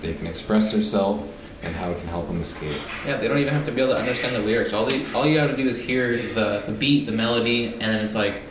they 0.02 0.12
can 0.14 0.28
express 0.28 0.74
themselves 0.74 1.24
and 1.64 1.74
how 1.74 1.92
it 1.92 2.00
can 2.00 2.10
help 2.10 2.28
them 2.28 2.42
escape. 2.42 2.82
Yeah, 3.08 3.16
they 3.16 3.30
don't 3.30 3.38
even 3.40 3.54
have 3.54 3.66
to 3.66 3.72
be 3.72 3.80
able 3.82 3.94
to 3.94 4.00
understand 4.00 4.36
the 4.36 4.40
lyrics. 4.42 4.74
All 4.74 4.86
they, 4.86 5.06
all 5.14 5.26
you 5.26 5.36
got 5.36 5.48
to 5.48 5.56
do 5.56 5.70
is 5.70 5.80
hear 5.80 6.18
the, 6.34 6.64
the 6.66 6.74
beat, 6.74 7.06
the 7.06 7.14
melody, 7.14 7.68
and 7.68 7.82
then 7.82 8.04
it's 8.04 8.14
like 8.14 8.42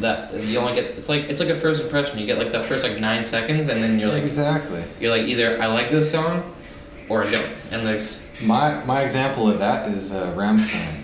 that. 0.00 0.32
You 0.34 0.58
only 0.58 0.74
get 0.74 0.84
it's 0.96 1.08
like 1.08 1.24
it's 1.24 1.40
like 1.40 1.48
a 1.48 1.54
first 1.54 1.82
impression. 1.82 2.18
You 2.18 2.26
get 2.26 2.38
like 2.38 2.52
the 2.52 2.60
first 2.60 2.82
like 2.84 2.98
nine 3.00 3.24
seconds, 3.24 3.68
and 3.68 3.82
then 3.82 3.98
you're 3.98 4.10
like 4.10 4.22
exactly. 4.22 4.82
you're 5.00 5.10
like 5.10 5.26
either 5.26 5.60
I 5.60 5.66
like 5.66 5.90
this 5.90 6.10
song, 6.10 6.54
or 7.08 7.24
I 7.24 7.30
don't. 7.30 7.48
And 7.70 7.86
there's 7.86 8.20
My 8.40 8.82
my 8.84 9.02
example 9.02 9.48
of 9.50 9.58
that 9.58 9.88
is 9.88 10.12
uh, 10.12 10.32
Rammstein. 10.36 11.02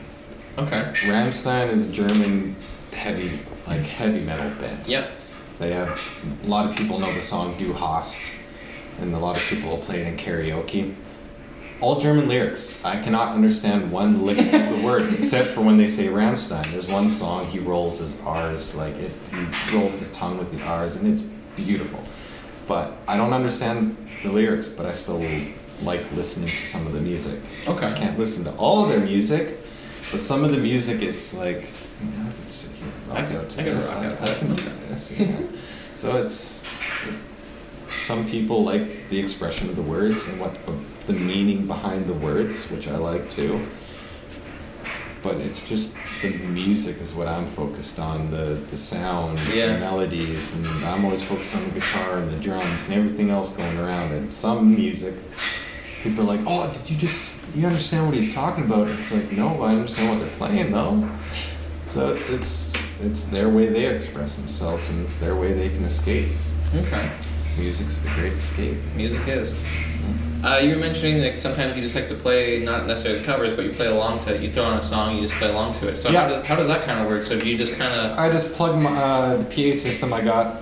okay. 0.59 0.91
Rammstein 1.07 1.71
is 1.71 1.89
a 1.89 1.93
German 1.93 2.57
heavy, 2.93 3.41
like 3.67 3.83
heavy 3.83 4.21
metal 4.21 4.51
band. 4.61 4.87
Yep. 4.87 5.11
They 5.59 5.73
have 5.73 6.01
a 6.45 6.47
lot 6.49 6.69
of 6.69 6.77
people 6.77 6.99
know 6.99 7.13
the 7.15 7.21
song 7.21 7.57
"Du 7.59 7.73
Hast," 7.73 8.31
and 9.01 9.15
a 9.15 9.19
lot 9.19 9.37
of 9.37 9.43
people 9.45 9.79
play 9.79 10.01
it 10.01 10.07
in 10.07 10.17
karaoke. 10.17 10.95
All 11.81 12.01
German 12.01 12.29
lyrics. 12.29 12.83
I 12.85 13.01
cannot 13.01 13.29
understand 13.35 13.91
one 13.93 14.25
lick 14.25 14.39
of 14.39 14.53
the 14.77 14.81
word 14.83 15.13
except 15.15 15.51
for 15.51 15.61
when 15.61 15.77
they 15.77 15.89
say 15.89 16.07
Rammstein. 16.07 16.65
There's 16.73 16.89
one 16.89 17.09
song 17.09 17.47
he 17.47 17.59
rolls 17.59 17.99
his 17.99 18.19
R's 18.23 18.75
like 18.75 18.95
it. 18.95 19.11
He 19.69 19.77
rolls 19.77 19.99
his 19.99 20.13
tongue 20.13 20.39
with 20.39 20.51
the 20.51 20.63
R's, 20.63 20.97
and 20.97 21.07
it's 21.11 21.21
beautiful. 21.57 22.03
But 22.67 22.93
I 23.07 23.17
don't 23.17 23.33
understand 23.35 23.97
the 24.23 24.31
lyrics, 24.31 24.67
but 24.69 24.87
I 24.87 24.93
still 24.93 25.23
like 25.83 26.01
listening 26.13 26.49
to 26.51 26.57
some 26.59 26.87
of 26.87 26.93
the 26.95 27.01
music. 27.01 27.39
I 27.67 27.71
Okay. 27.73 27.93
can't 27.97 28.19
listen 28.19 28.45
to 28.45 28.53
all 28.57 28.85
of 28.85 28.89
their 28.89 29.01
music, 29.01 29.59
but 30.11 30.21
some 30.21 30.45
of 30.45 30.53
the 30.53 30.59
music, 30.59 31.03
it's 31.03 31.37
like, 31.37 31.73
I 32.01 32.07
can 32.07 32.49
sit 32.51 32.77
here, 32.77 32.87
and 33.09 33.13
I 33.13 33.21
rock 33.21 33.29
can- 33.29 33.37
out 33.39 33.49
to 33.51 33.61
I 33.61 33.65
can 33.65 33.75
this, 33.75 33.93
rock 33.93 34.03
I, 34.05 34.07
out 34.13 34.23
I 34.23 34.35
can 34.35 34.55
do 34.55 34.63
this. 34.89 35.19
Yeah. 35.19 35.37
so 35.93 36.17
it's, 36.17 36.63
some 37.97 38.27
people 38.29 38.65
like 38.65 39.09
the 39.11 39.19
expression 39.19 39.69
of 39.69 39.77
the 39.77 39.83
words 39.83 40.29
and 40.29 40.41
what 40.41 40.55
the 40.65 40.73
meaning 41.13 41.67
behind 41.67 42.07
the 42.07 42.15
words, 42.15 42.71
which 42.71 42.89
I 42.89 42.97
like 42.97 43.29
too. 43.29 43.61
But 45.23 45.37
it's 45.37 45.67
just 45.69 45.97
the 46.21 46.31
music 46.31 47.01
is 47.01 47.15
what 47.15 47.29
I'm 47.29 47.47
focused 47.47 47.99
on, 47.99 48.31
the 48.31 48.59
the 48.71 48.77
sound, 48.77 49.39
Yeah. 49.55 49.73
the 49.75 49.79
melodies, 49.79 50.55
and 50.57 50.67
I'm 50.85 51.05
always 51.05 51.23
focused 51.23 51.57
on 51.57 51.65
the 51.65 51.71
guitar 51.81 52.19
and 52.19 52.31
the 52.31 52.37
drums 52.39 52.89
and 52.89 52.95
everything 52.99 53.31
else 53.31 53.57
going 53.57 53.79
around. 53.79 54.13
And 54.13 54.33
some 54.33 54.75
music, 54.75 55.15
people 56.03 56.25
are 56.25 56.37
like, 56.37 56.41
"Oh, 56.47 56.71
did 56.73 56.91
you 56.91 56.97
just 56.99 57.41
you 57.57 57.67
understand 57.67 58.05
what 58.07 58.15
he's 58.15 58.35
talking 58.35 58.65
about?" 58.65 58.89
It's 58.89 59.13
like, 59.15 59.33
no, 59.33 59.63
I 59.63 59.71
understand 59.73 60.11
what 60.11 60.21
they're 60.21 60.37
playing 60.37 60.73
though. 60.73 61.09
So 61.89 62.13
it's 62.13 62.29
it's 62.29 62.73
it's 63.03 63.25
their 63.25 63.49
way 63.49 63.67
they 63.69 63.87
express 63.87 64.37
themselves, 64.37 64.91
and 64.91 65.03
it's 65.05 65.17
their 65.19 65.35
way 65.37 65.53
they 65.55 65.71
can 65.71 65.85
escape. 65.85 66.29
Okay. 66.75 67.09
music's 67.57 68.01
the 68.01 68.09
great 68.11 68.33
escape. 68.35 68.77
Music 68.97 69.27
is. 69.29 69.51
Mm-hmm. 69.51 70.24
Uh, 70.45 70.59
you 70.59 70.75
were 70.75 70.81
mentioning 70.81 71.23
like 71.23 71.39
sometimes 71.39 71.75
you 71.75 71.81
just 71.81 71.95
like 71.95 72.07
to 72.07 72.15
play 72.15 72.63
not 72.63 72.87
necessarily 72.87 73.25
covers, 73.25 73.55
but 73.57 73.65
you 73.65 73.71
play 73.71 73.87
along 73.87 74.21
to 74.21 74.35
it. 74.35 74.43
You 74.43 74.53
throw 74.53 74.65
on 74.65 74.77
a 74.77 74.83
song, 74.83 75.17
you 75.17 75.23
just 75.23 75.33
play 75.35 75.49
along 75.49 75.73
to 75.75 75.89
it. 75.89 75.97
So 75.97 76.11
yeah. 76.11 76.21
how 76.21 76.29
does 76.29 76.45
how 76.45 76.57
does 76.57 76.67
that 76.67 76.85
kind 76.85 77.01
of 77.01 77.07
work? 77.07 77.25
So 77.25 77.41
do 77.41 77.49
you 77.49 77.57
just 77.57 77.77
kind 77.77 77.95
of 77.95 78.19
I 78.19 78.29
just 78.31 78.53
plug 78.53 78.79
my 78.79 78.91
uh, 78.91 79.37
the 79.39 79.45
PA 79.45 79.75
system 79.75 80.13
I 80.13 80.21
got. 80.21 80.61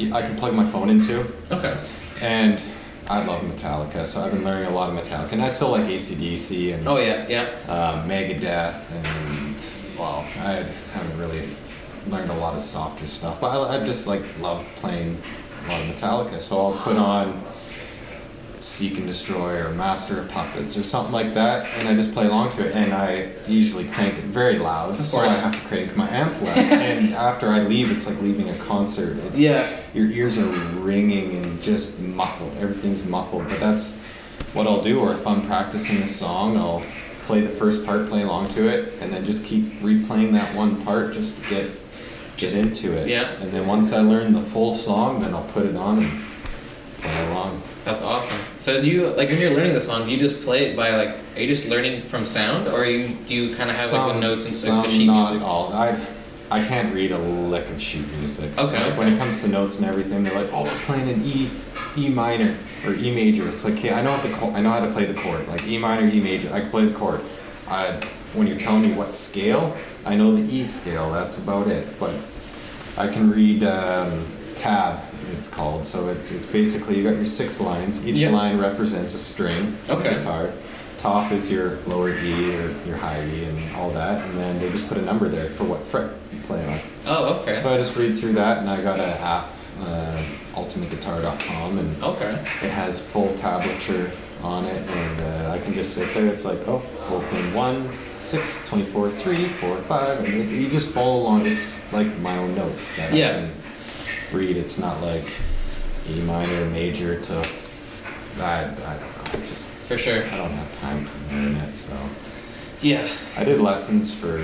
I 0.00 0.22
can 0.22 0.36
plug 0.36 0.54
my 0.54 0.64
phone 0.64 0.90
into, 0.90 1.26
okay? 1.50 1.76
and 2.20 2.60
I 3.08 3.24
love 3.24 3.42
Metallica, 3.42 4.06
so 4.06 4.22
I've 4.22 4.30
been 4.30 4.44
learning 4.44 4.66
a 4.66 4.70
lot 4.70 4.90
of 4.90 4.96
Metallica, 4.96 5.32
and 5.32 5.42
I 5.42 5.48
still 5.48 5.70
like 5.70 5.86
ACDC 5.86 6.74
and 6.74 6.86
Oh 6.86 6.98
yeah, 6.98 7.26
yeah. 7.28 7.48
uh, 7.66 8.06
Megadeth, 8.06 8.80
and 8.92 9.98
well, 9.98 10.24
I 10.36 10.62
haven't 10.92 11.18
really 11.18 11.48
learned 12.06 12.30
a 12.30 12.34
lot 12.34 12.54
of 12.54 12.60
softer 12.60 13.08
stuff, 13.08 13.40
but 13.40 13.48
I, 13.48 13.80
I 13.80 13.84
just 13.84 14.06
like 14.06 14.22
love 14.40 14.64
playing 14.76 15.20
a 15.66 15.68
lot 15.68 15.80
of 15.80 15.86
Metallica, 15.88 16.40
so 16.40 16.66
I'll 16.66 16.78
put 16.78 16.96
on 16.96 17.42
Seek 18.64 18.98
and 18.98 19.06
Destroy 19.06 19.64
or 19.64 19.70
Master 19.70 20.20
of 20.20 20.28
Puppets 20.28 20.76
or 20.76 20.82
something 20.82 21.12
like 21.12 21.34
that, 21.34 21.66
and 21.78 21.88
I 21.88 21.94
just 21.94 22.12
play 22.12 22.26
along 22.26 22.50
to 22.50 22.66
it, 22.68 22.74
and 22.74 22.92
I 22.92 23.30
usually 23.46 23.84
crank 23.88 24.18
it 24.18 24.24
very 24.24 24.58
loud, 24.58 24.96
so 24.98 25.20
I 25.20 25.28
have 25.28 25.52
to 25.52 25.68
crank 25.68 25.96
my 25.96 26.08
amp 26.10 26.40
loud, 26.42 26.56
and 26.58 27.14
after 27.14 27.48
I 27.48 27.60
leave, 27.60 27.90
it's 27.90 28.06
like 28.06 28.20
leaving 28.20 28.48
a 28.50 28.54
concert. 28.58 29.16
It- 29.18 29.34
Yeah. 29.34 29.66
your 29.94 30.06
ears 30.10 30.36
are 30.38 30.46
ringing 30.46 31.36
and 31.36 31.62
just 31.62 32.00
muffled. 32.00 32.52
Everything's 32.60 33.04
muffled. 33.04 33.48
But 33.48 33.60
that's 33.60 33.98
what 34.52 34.66
I'll 34.66 34.82
do. 34.82 35.00
Or 35.00 35.12
if 35.12 35.26
I'm 35.26 35.46
practicing 35.46 35.98
a 36.02 36.08
song, 36.08 36.56
I'll 36.56 36.82
play 37.26 37.40
the 37.40 37.48
first 37.48 37.84
part, 37.86 38.08
play 38.08 38.22
along 38.22 38.48
to 38.48 38.68
it, 38.68 38.94
and 39.00 39.12
then 39.12 39.24
just 39.24 39.44
keep 39.44 39.80
replaying 39.82 40.32
that 40.32 40.54
one 40.54 40.82
part 40.84 41.12
just 41.12 41.42
to 41.42 41.48
get 41.48 41.70
get 42.36 42.54
into 42.54 42.92
it. 42.96 43.08
Yeah. 43.08 43.28
And 43.40 43.50
then 43.50 43.66
once 43.66 43.92
I 43.92 44.00
learn 44.00 44.32
the 44.32 44.40
full 44.40 44.72
song, 44.74 45.18
then 45.20 45.34
I'll 45.34 45.42
put 45.56 45.66
it 45.66 45.74
on 45.74 45.98
and 45.98 46.10
play 47.02 47.26
along. 47.30 47.47
So 48.58 48.80
do 48.82 48.88
you 48.88 49.06
like 49.08 49.28
when 49.28 49.40
you're 49.40 49.54
learning 49.54 49.74
the 49.74 49.80
song? 49.80 50.06
Do 50.06 50.10
you 50.10 50.18
just 50.18 50.42
play 50.42 50.66
it 50.70 50.76
by 50.76 50.94
like? 50.96 51.16
Are 51.36 51.40
you 51.40 51.46
just 51.46 51.66
learning 51.66 52.02
from 52.02 52.26
sound, 52.26 52.66
or 52.68 52.84
you 52.84 53.14
do 53.26 53.34
you 53.34 53.54
kind 53.54 53.70
of 53.70 53.76
have 53.76 53.92
like 53.92 54.14
the 54.14 54.20
notes 54.20 54.42
and 54.42 54.52
some, 54.52 54.76
like 54.78 54.86
the 54.86 54.90
sheet 54.90 55.06
not 55.06 55.30
music? 55.32 55.46
all. 55.46 55.72
I 55.72 55.98
I 56.50 56.64
can't 56.64 56.92
read 56.94 57.12
a 57.12 57.18
lick 57.18 57.68
of 57.70 57.80
sheet 57.80 58.06
music. 58.18 58.56
Okay, 58.58 58.90
Like, 58.90 58.98
When 58.98 59.12
it 59.12 59.18
comes 59.18 59.42
to 59.42 59.48
notes 59.48 59.78
and 59.78 59.86
everything, 59.86 60.24
they're 60.24 60.34
like, 60.34 60.52
"Oh, 60.52 60.64
we're 60.64 60.80
playing 60.80 61.08
an 61.08 61.22
E, 61.24 61.50
E 61.96 62.08
minor 62.08 62.56
or 62.84 62.94
E 62.94 63.14
major." 63.14 63.48
It's 63.48 63.64
like, 63.64 63.74
okay, 63.74 63.92
I 63.92 64.02
know 64.02 64.12
what 64.12 64.22
the 64.22 64.30
chord, 64.32 64.54
I 64.56 64.60
know 64.60 64.70
how 64.70 64.80
to 64.80 64.90
play 64.90 65.04
the 65.04 65.14
chord. 65.20 65.46
Like 65.46 65.66
E 65.66 65.78
minor, 65.78 66.08
E 66.08 66.20
major, 66.20 66.52
I 66.52 66.60
can 66.60 66.70
play 66.70 66.86
the 66.86 66.94
chord. 66.98 67.20
I, 67.68 68.00
when 68.34 68.46
you're 68.46 68.58
telling 68.58 68.82
me 68.82 68.92
what 68.92 69.12
scale, 69.14 69.76
I 70.04 70.16
know 70.16 70.34
the 70.34 70.42
E 70.52 70.66
scale. 70.66 71.12
That's 71.12 71.38
about 71.38 71.68
it. 71.68 71.86
But 72.00 72.14
I 72.96 73.06
can 73.08 73.30
read 73.30 73.62
um, 73.62 74.26
tab. 74.56 75.00
It's 75.36 75.48
called. 75.48 75.86
So 75.86 76.08
it's 76.08 76.30
it's 76.30 76.46
basically 76.46 76.96
you 76.98 77.04
got 77.04 77.16
your 77.16 77.26
six 77.26 77.60
lines. 77.60 78.06
Each 78.06 78.16
Yeah. 78.16 78.30
line 78.30 78.58
represents 78.58 79.14
a 79.14 79.18
string. 79.18 79.76
Okay. 79.88 80.14
Guitar. 80.14 80.50
Top 80.98 81.30
is 81.30 81.48
your 81.50 81.78
lower 81.86 82.10
E 82.10 82.56
or 82.56 82.74
your 82.86 82.96
high 82.96 83.22
E 83.24 83.44
and 83.44 83.76
all 83.76 83.90
that, 83.90 84.24
and 84.24 84.38
then 84.38 84.58
they 84.58 84.68
just 84.70 84.88
put 84.88 84.98
a 84.98 85.02
number 85.02 85.28
there 85.28 85.48
for 85.50 85.62
what 85.64 85.84
fret 85.84 86.10
you 86.32 86.40
play 86.40 86.64
on. 86.66 86.80
Oh, 87.06 87.34
okay. 87.42 87.60
So 87.60 87.72
I 87.72 87.76
just 87.76 87.94
read 87.96 88.18
through 88.18 88.32
that, 88.32 88.58
and 88.58 88.68
I 88.68 88.82
got 88.82 88.98
an 88.98 89.10
app, 89.10 89.46
uh, 89.80 90.20
ultimateguitar.com, 90.56 91.78
and 91.78 92.02
Okay. 92.02 92.30
it 92.62 92.70
has 92.70 93.04
full 93.06 93.28
tablature 93.34 94.10
on 94.42 94.64
it, 94.64 94.82
and 94.90 95.20
uh, 95.20 95.50
I 95.52 95.58
can 95.58 95.74
just 95.74 95.94
sit 95.94 96.12
there. 96.14 96.26
It's 96.26 96.44
like, 96.44 96.58
oh, 96.66 96.82
open 97.10 97.54
one, 97.54 97.88
six, 98.18 98.60
24, 98.66 99.08
three, 99.10 99.46
four, 99.60 99.76
five, 99.78 100.18
and 100.24 100.34
it, 100.34 100.48
you 100.48 100.68
just 100.68 100.90
follow 100.90 101.20
along. 101.22 101.46
It's 101.46 101.80
like 101.92 102.18
my 102.18 102.36
own 102.38 102.54
notes 102.56 102.94
that 102.96 103.12
Yeah. 103.14 103.28
I 103.28 103.32
can 103.32 103.50
read. 104.32 104.56
It's 104.56 104.78
not 104.78 105.00
like 105.02 105.30
E 106.08 106.20
minor, 106.22 106.64
major 106.66 107.20
to. 107.20 107.48
I, 108.40 108.62
I 108.62 108.64
don't 108.66 108.76
know. 108.76 109.32
I 109.32 109.36
just 109.44 109.68
For 109.68 109.98
sure. 109.98 110.24
I 110.24 110.36
don't 110.36 110.50
have 110.52 110.80
time 110.80 111.04
to 111.04 111.12
learn 111.34 111.56
it, 111.56 111.74
so 111.74 111.96
Yeah. 112.80 113.08
I 113.36 113.44
did 113.44 113.58
lessons 113.60 114.14
for 114.14 114.38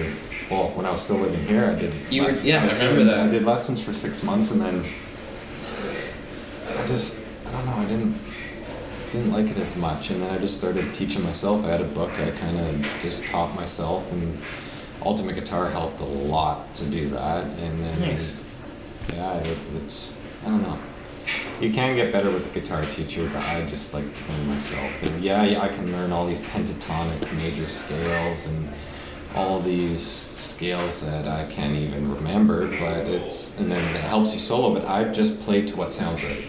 well 0.51 0.68
when 0.75 0.85
I 0.87 0.90
was 0.90 1.03
still 1.03 1.18
living 1.18 1.44
here. 1.47 1.66
I 1.70 1.75
did. 1.79 1.94
You 2.11 2.25
were- 2.25 2.31
yeah, 2.31 2.62
I 2.62 2.66
was 2.66 2.75
remember 2.75 2.97
doing- 2.97 3.07
that. 3.07 3.20
I 3.20 3.29
did 3.29 3.44
lessons 3.44 3.81
for 3.81 3.92
six 3.92 4.23
months, 4.23 4.51
and 4.51 4.61
then 4.61 4.85
I 6.79 6.87
just 6.87 7.20
I 7.47 7.53
don't 7.53 7.66
know. 7.66 7.73
I 7.77 7.85
didn't 7.85 8.16
didn't 9.12 9.33
like 9.33 9.47
it 9.49 9.57
as 9.59 9.77
much, 9.77 10.11
and 10.11 10.23
then 10.23 10.31
I 10.35 10.38
just 10.38 10.59
started 10.59 10.92
teaching 10.92 11.23
myself. 11.23 11.64
I 11.64 11.68
had 11.70 11.81
a 11.81 11.85
book. 11.85 12.11
I 12.18 12.31
kind 12.33 12.59
of 12.59 12.85
just 13.01 13.25
taught 13.27 13.55
myself, 13.55 14.11
and 14.12 14.37
Ultimate 15.03 15.35
Guitar 15.37 15.70
helped 15.70 16.01
a 16.01 16.05
lot 16.05 16.75
to 16.77 16.85
do 16.87 17.11
that. 17.11 17.44
And 17.44 17.85
then 17.85 18.01
Nice. 18.01 18.40
Yeah, 19.12 19.37
it, 19.38 19.59
it's 19.77 20.19
I 20.45 20.49
don't 20.49 20.62
know. 20.62 20.79
You 21.61 21.73
can 21.73 21.95
get 21.95 22.12
better 22.12 22.31
with 22.31 22.47
a 22.47 22.61
guitar 22.61 22.85
teacher, 22.87 23.29
but 23.33 23.43
I 23.43 23.64
just 23.67 23.95
like 23.95 24.14
to 24.14 24.33
learn 24.33 24.47
myself. 24.47 25.03
And 25.03 25.23
yeah, 25.23 25.45
yeah, 25.45 25.62
I 25.62 25.69
can 25.69 25.90
learn 25.93 26.12
all 26.12 26.27
these 26.27 26.40
pentatonic 26.40 27.33
major 27.37 27.69
scales 27.69 28.47
and 28.47 28.69
all 29.35 29.61
these 29.61 30.03
scales 30.37 31.05
that 31.07 31.27
I 31.27 31.47
can't 31.47 31.75
even 31.75 32.12
remember. 32.14 32.67
But 32.79 33.07
it's 33.07 33.59
and 33.59 33.71
then 33.71 33.95
it 33.95 34.03
helps 34.03 34.35
you 34.35 34.40
solo. 34.40 34.75
But 34.75 34.88
I 34.88 35.05
just 35.05 35.40
play 35.40 35.62
to 35.62 35.77
what 35.77 35.93
sounds 35.93 36.23
right. 36.25 36.45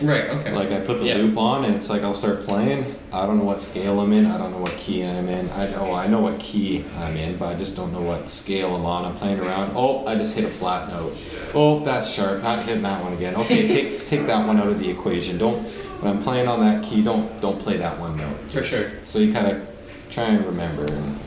Right. 0.00 0.30
Okay. 0.30 0.52
Like 0.52 0.70
I 0.72 0.80
put 0.80 1.00
the 1.00 1.06
Yeah. 1.06 1.16
loop 1.16 1.36
on, 1.36 1.64
and 1.64 1.74
it's 1.74 1.90
like 1.90 2.02
I'll 2.02 2.14
start 2.14 2.46
playing. 2.46 2.94
I 3.12 3.26
don't 3.26 3.38
know 3.38 3.44
what 3.44 3.60
scale 3.60 4.00
I'm 4.00 4.12
in. 4.12 4.26
I 4.26 4.38
don't 4.38 4.50
know 4.52 4.58
what 4.58 4.76
key 4.76 5.02
I'm 5.04 5.28
in. 5.28 5.50
I 5.50 5.66
know 5.70 5.92
I 5.94 6.06
know 6.06 6.20
what 6.20 6.38
key 6.38 6.84
I'm 6.98 7.16
in, 7.16 7.36
but 7.36 7.46
I 7.48 7.54
just 7.54 7.76
don't 7.76 7.92
know 7.92 8.00
what 8.00 8.28
scale 8.28 8.74
I'm 8.74 8.86
on. 8.86 9.04
I'm 9.04 9.14
playing 9.16 9.40
around. 9.40 9.72
Oh, 9.76 10.06
I 10.06 10.14
just 10.16 10.34
hit 10.34 10.44
a 10.44 10.48
flat 10.48 10.88
note. 10.88 11.14
Oh, 11.54 11.80
that's 11.84 12.10
sharp. 12.10 12.42
Not 12.42 12.64
hitting 12.64 12.82
that 12.82 13.02
one 13.02 13.12
again. 13.12 13.34
Okay, 13.36 13.68
take 13.74 14.06
take 14.06 14.26
that 14.26 14.46
one 14.46 14.58
out 14.58 14.68
of 14.68 14.78
the 14.80 14.88
equation. 14.90 15.36
Don't 15.38 15.62
when 16.00 16.16
I'm 16.16 16.22
playing 16.22 16.48
on 16.48 16.60
that 16.60 16.82
key. 16.84 17.02
Don't 17.02 17.40
don't 17.40 17.60
play 17.60 17.76
that 17.76 17.98
one 18.00 18.16
note. 18.16 18.36
For 18.50 18.62
sure. 18.64 18.90
So 19.04 19.18
you 19.18 19.32
kind 19.32 19.46
of 19.48 19.66
try 20.10 20.24
and 20.24 20.44
remember. 20.46 20.84
And, 20.86 21.18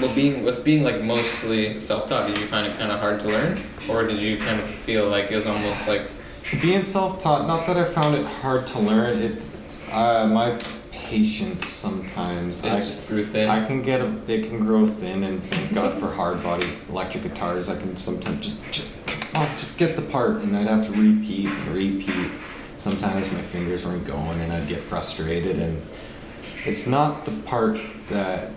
Well, 0.00 0.14
being 0.14 0.44
with 0.44 0.62
being 0.64 0.84
like 0.84 1.02
mostly 1.02 1.80
self-taught, 1.80 2.28
did 2.28 2.38
you 2.38 2.46
find 2.46 2.66
it 2.68 2.78
kind 2.78 2.92
of 2.92 3.00
hard 3.00 3.18
to 3.20 3.26
learn, 3.28 3.58
or 3.88 4.04
did 4.06 4.18
you 4.18 4.36
kind 4.36 4.60
of 4.60 4.64
feel 4.64 5.08
like 5.08 5.30
it 5.32 5.34
was 5.36 5.46
almost 5.46 5.88
like 5.88 6.02
Being 6.62 6.82
self-taught, 6.82 7.46
not 7.46 7.66
that 7.66 7.76
I 7.76 7.84
found 7.84 8.16
it 8.16 8.24
hard 8.24 8.66
to 8.68 8.80
learn. 8.80 9.18
It, 9.18 9.46
uh, 9.92 10.26
my 10.26 10.58
patience 10.90 11.66
sometimes. 11.66 12.64
it 12.64 12.72
I, 12.72 12.80
just 12.80 13.06
grew 13.06 13.24
thin? 13.24 13.48
I 13.48 13.66
can 13.66 13.82
get 13.82 14.00
a, 14.00 14.06
they 14.06 14.42
can 14.42 14.60
grow 14.60 14.86
thin, 14.86 15.24
and 15.24 15.42
thank 15.44 15.74
God 15.74 15.98
for 15.98 16.10
hard 16.12 16.42
body 16.42 16.66
electric 16.88 17.22
guitars. 17.22 17.68
I 17.68 17.76
can 17.76 17.96
sometimes 17.96 18.40
just 18.46 18.72
just 18.72 19.36
on, 19.36 19.46
just 19.56 19.78
get 19.78 19.96
the 19.96 20.02
part, 20.02 20.42
and 20.42 20.56
I'd 20.56 20.66
have 20.66 20.86
to 20.86 20.92
repeat 20.92 21.46
and 21.46 21.68
repeat. 21.68 22.30
Sometimes 22.76 23.30
my 23.32 23.42
fingers 23.42 23.84
weren't 23.84 24.06
going, 24.06 24.40
and 24.40 24.52
I'd 24.52 24.68
get 24.68 24.80
frustrated. 24.80 25.58
And 25.58 25.82
it's 26.64 26.86
not 26.86 27.24
the 27.24 27.32
part 27.42 27.78
that 28.08 28.50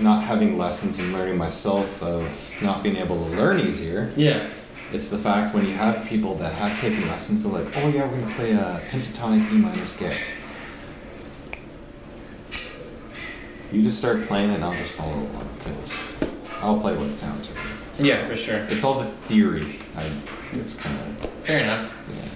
not 0.00 0.22
having 0.24 0.58
lessons 0.58 0.98
and 0.98 1.12
learning 1.12 1.38
myself 1.38 2.02
of 2.02 2.54
not 2.60 2.82
being 2.82 2.96
able 2.96 3.16
to 3.24 3.36
learn 3.36 3.60
easier. 3.60 4.12
yeah. 4.16 4.48
It's 4.92 5.08
the 5.08 5.18
fact 5.18 5.54
when 5.54 5.66
you 5.66 5.72
have 5.72 6.04
people 6.06 6.34
that 6.36 6.52
have 6.54 6.78
taken 6.78 7.08
lessons, 7.08 7.44
they're 7.44 7.52
like, 7.62 7.74
oh 7.78 7.88
yeah, 7.88 8.06
we're 8.06 8.20
gonna 8.20 8.34
play 8.34 8.52
a 8.52 8.80
pentatonic 8.90 9.50
E 9.50 9.54
minor 9.56 9.86
scale. 9.86 10.16
You 13.72 13.82
just 13.82 13.96
start 13.98 14.26
playing 14.26 14.50
it 14.50 14.56
and 14.56 14.64
I'll 14.64 14.74
just 14.76 14.92
follow 14.92 15.14
along 15.14 15.48
because 15.58 16.12
I'll 16.60 16.78
play 16.78 16.94
what 16.94 17.14
sounds 17.14 17.50
right. 17.50 17.58
So 17.94 18.04
Yeah, 18.04 18.26
for 18.26 18.36
sure. 18.36 18.58
It's 18.68 18.84
all 18.84 18.98
the 18.98 19.06
theory. 19.06 19.78
I, 19.96 20.10
it's 20.52 20.74
kind 20.74 20.98
of, 21.00 21.30
Fair 21.44 21.60
enough. 21.60 21.96
yeah. 22.14 22.28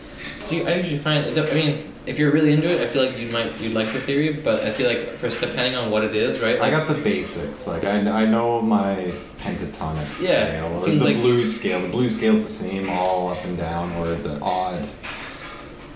So 0.46 0.54
you, 0.54 0.66
I 0.66 0.76
usually 0.76 0.98
find, 0.98 1.26
I 1.38 1.52
mean, 1.52 1.92
if 2.06 2.18
you're 2.18 2.30
really 2.32 2.52
into 2.52 2.68
it, 2.72 2.80
I 2.80 2.86
feel 2.86 3.04
like 3.04 3.18
you 3.18 3.28
might 3.30 3.58
you'd 3.60 3.74
like 3.74 3.92
the 3.92 4.00
theory, 4.00 4.32
but 4.32 4.62
I 4.62 4.70
feel 4.70 4.88
like 4.88 5.16
first 5.18 5.40
depending 5.40 5.74
on 5.74 5.90
what 5.90 6.04
it 6.04 6.14
is, 6.14 6.38
right? 6.40 6.60
I 6.60 6.70
got 6.70 6.88
the 6.88 6.94
basics. 6.94 7.66
Like 7.66 7.84
I, 7.84 7.98
I 7.98 8.24
know 8.24 8.62
my 8.62 9.12
pentatonic 9.38 10.12
scale 10.12 10.30
Yeah, 10.32 10.66
it 10.66 10.72
or 10.74 10.78
seems 10.78 11.00
the 11.00 11.04
like- 11.06 11.16
blues 11.16 11.56
scale. 11.58 11.80
The 11.82 11.88
blues 11.88 12.14
scale's 12.16 12.42
the 12.42 12.48
same 12.48 12.88
all 12.88 13.28
up 13.30 13.44
and 13.44 13.56
down, 13.56 13.92
or 13.96 14.14
the 14.14 14.38
odd 14.40 14.86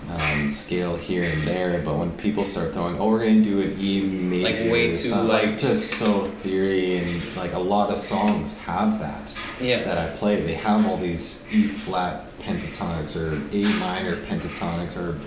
um, 0.09 0.49
scale 0.49 0.97
here 0.97 1.23
and 1.23 1.47
there. 1.47 1.81
But 1.81 1.97
when 1.97 2.11
people 2.17 2.43
start 2.43 2.73
throwing, 2.73 2.99
oh, 2.99 3.09
we're 3.09 3.19
gonna 3.19 3.41
do 3.41 3.61
an 3.61 3.77
E 3.79 4.01
major, 4.01 4.63
Like, 4.63 4.71
way 4.71 4.91
too, 4.91 5.15
like- 5.15 5.59
just 5.59 5.91
so 5.91 6.25
theory, 6.25 6.97
and 6.97 7.35
like 7.37 7.53
a 7.53 7.59
lot 7.59 7.89
of 7.89 7.97
songs 7.97 8.57
have 8.59 8.99
that 8.99 9.33
yeah. 9.61 9.83
that 9.83 9.97
I 9.97 10.13
play. 10.15 10.41
They 10.41 10.55
have 10.55 10.85
all 10.85 10.97
these 10.97 11.45
E 11.51 11.63
flat 11.63 12.25
pentatonics 12.39 13.15
or 13.15 13.35
A 13.55 13.63
minor 13.79 14.17
pentatonics 14.25 14.97
or. 14.97 15.17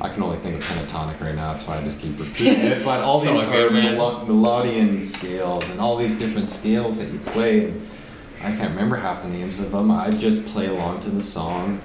I 0.00 0.08
can 0.08 0.22
only 0.22 0.38
think 0.38 0.56
of 0.56 0.62
pentatonic 0.62 1.20
right 1.20 1.34
now, 1.34 1.52
that's 1.52 1.66
why 1.66 1.78
I 1.78 1.84
just 1.84 2.00
keep 2.00 2.18
repeating 2.18 2.60
it. 2.60 2.84
But 2.84 3.00
all 3.00 3.20
these 3.26 3.42
are 3.42 3.70
melo- 3.70 4.24
melodian 4.24 5.00
scales 5.00 5.70
and 5.70 5.80
all 5.80 5.96
these 5.96 6.18
different 6.18 6.48
scales 6.48 6.98
that 6.98 7.12
you 7.12 7.18
play. 7.18 7.66
And 7.66 7.86
I 8.42 8.50
can't 8.50 8.70
remember 8.70 8.96
half 8.96 9.22
the 9.22 9.28
names 9.28 9.60
of 9.60 9.72
them. 9.72 9.90
I 9.90 10.10
just 10.10 10.46
play 10.46 10.66
along 10.66 11.00
to 11.00 11.10
the 11.10 11.20
song, 11.20 11.80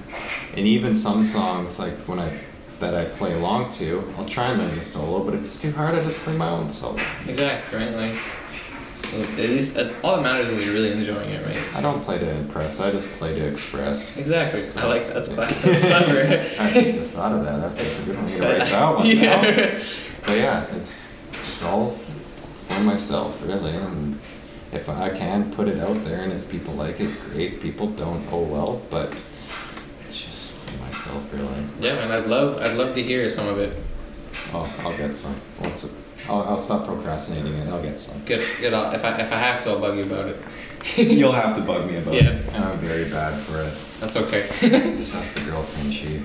and 0.56 0.66
even 0.66 0.96
some 0.96 1.24
songs 1.24 1.80
like 1.80 1.94
when 2.08 2.20
I 2.20 2.40
that 2.80 2.94
I 2.94 3.06
play 3.06 3.34
along 3.34 3.70
to, 3.72 4.12
I'll 4.18 4.26
try 4.26 4.48
and 4.48 4.60
learn 4.60 4.76
the 4.76 4.82
solo. 4.82 5.24
But 5.24 5.34
if 5.34 5.42
it's 5.42 5.60
too 5.60 5.72
hard, 5.72 5.96
I 5.96 6.04
just 6.04 6.18
play 6.18 6.36
my 6.36 6.50
own 6.50 6.70
solo. 6.70 7.00
Exactly, 7.28 7.80
right? 7.80 7.94
Like, 7.94 8.20
at 9.24 9.50
least 9.50 9.78
uh, 9.78 9.94
all 10.04 10.16
that 10.16 10.22
matters 10.22 10.50
is 10.50 10.64
you're 10.64 10.74
really 10.74 10.92
enjoying 10.92 11.30
it, 11.30 11.46
right? 11.46 11.76
I 11.76 11.82
don't 11.82 12.04
play 12.04 12.20
to 12.20 12.30
impress. 12.30 12.80
I 12.80 12.92
just 12.92 13.10
play 13.14 13.34
to 13.36 13.46
express. 13.48 14.18
Exactly. 14.18 14.68
I 14.82 14.86
like 14.88 15.06
that's 15.08 15.30
Yeah. 15.30 15.36
That's 15.36 15.80
clever. 15.80 16.22
I 16.60 16.92
just 16.92 17.14
thought 17.14 17.32
of 17.32 17.44
that. 17.44 17.76
That's 17.76 18.00
a 18.00 18.04
good 18.04 18.18
one. 18.18 18.30
You 18.30 18.42
write 18.42 18.58
that 18.58 18.96
one 18.96 19.06
yeah. 19.06 19.42
down. 19.42 19.82
But 20.26 20.38
yeah, 20.38 20.76
it's 20.76 21.16
it's 21.54 21.64
all 21.64 21.92
for 21.92 22.80
myself, 22.82 23.42
really. 23.46 23.72
And 23.72 24.20
if 24.72 24.90
I 24.90 25.10
can 25.10 25.52
put 25.52 25.68
it 25.68 25.80
out 25.80 26.04
there, 26.04 26.22
and 26.22 26.34
if 26.34 26.50
people 26.50 26.74
like 26.74 27.00
it, 27.00 27.12
great. 27.32 27.62
People 27.62 27.88
don't, 27.88 28.26
oh 28.32 28.44
well. 28.44 28.82
But 28.90 29.14
it's 30.08 30.24
just 30.24 30.54
for 30.54 30.82
myself, 30.84 31.34
really. 31.34 31.64
Yeah, 31.80 31.96
man. 31.96 32.12
I'd 32.12 32.28
love 32.28 32.62
I'd 32.62 32.76
love 32.78 32.96
to 32.96 33.04
hear 33.04 33.30
some 33.30 33.48
of 33.48 33.60
it. 33.60 33.82
Oh, 34.54 34.74
I'll 34.80 34.98
get 34.98 35.16
some. 35.16 35.36
Once 35.62 35.96
I'll, 36.30 36.42
I'll 36.44 36.58
stop 36.58 36.86
procrastinating 36.88 37.54
it. 37.54 37.68
I'll 37.70 37.82
get 37.82 38.00
some. 38.00 38.20
Good. 38.26 38.46
Good. 38.60 38.74
I'll, 38.74 38.94
if 38.94 39.04
I 39.06 39.20
if 39.22 39.32
I 39.32 39.38
have 39.38 39.64
to, 39.64 39.70
I'll 39.72 39.80
bug 39.80 39.98
you 39.98 40.04
about 40.06 40.30
it. 40.30 40.38
You'll 40.98 41.32
have 41.32 41.56
to 41.56 41.62
bug 41.62 41.88
me 41.88 41.98
about 41.98 42.14
Yeah. 42.14 42.30
it. 42.32 42.54
And 42.54 42.64
I'm 42.64 42.78
very 42.78 43.06
bad 43.10 43.40
for 43.42 43.62
it. 43.62 43.74
That's 44.00 44.16
okay. 44.18 44.46
Just 44.98 45.16
ask 45.16 45.34
the 45.34 45.42
girlfriend. 45.42 45.94
She, 45.94 46.22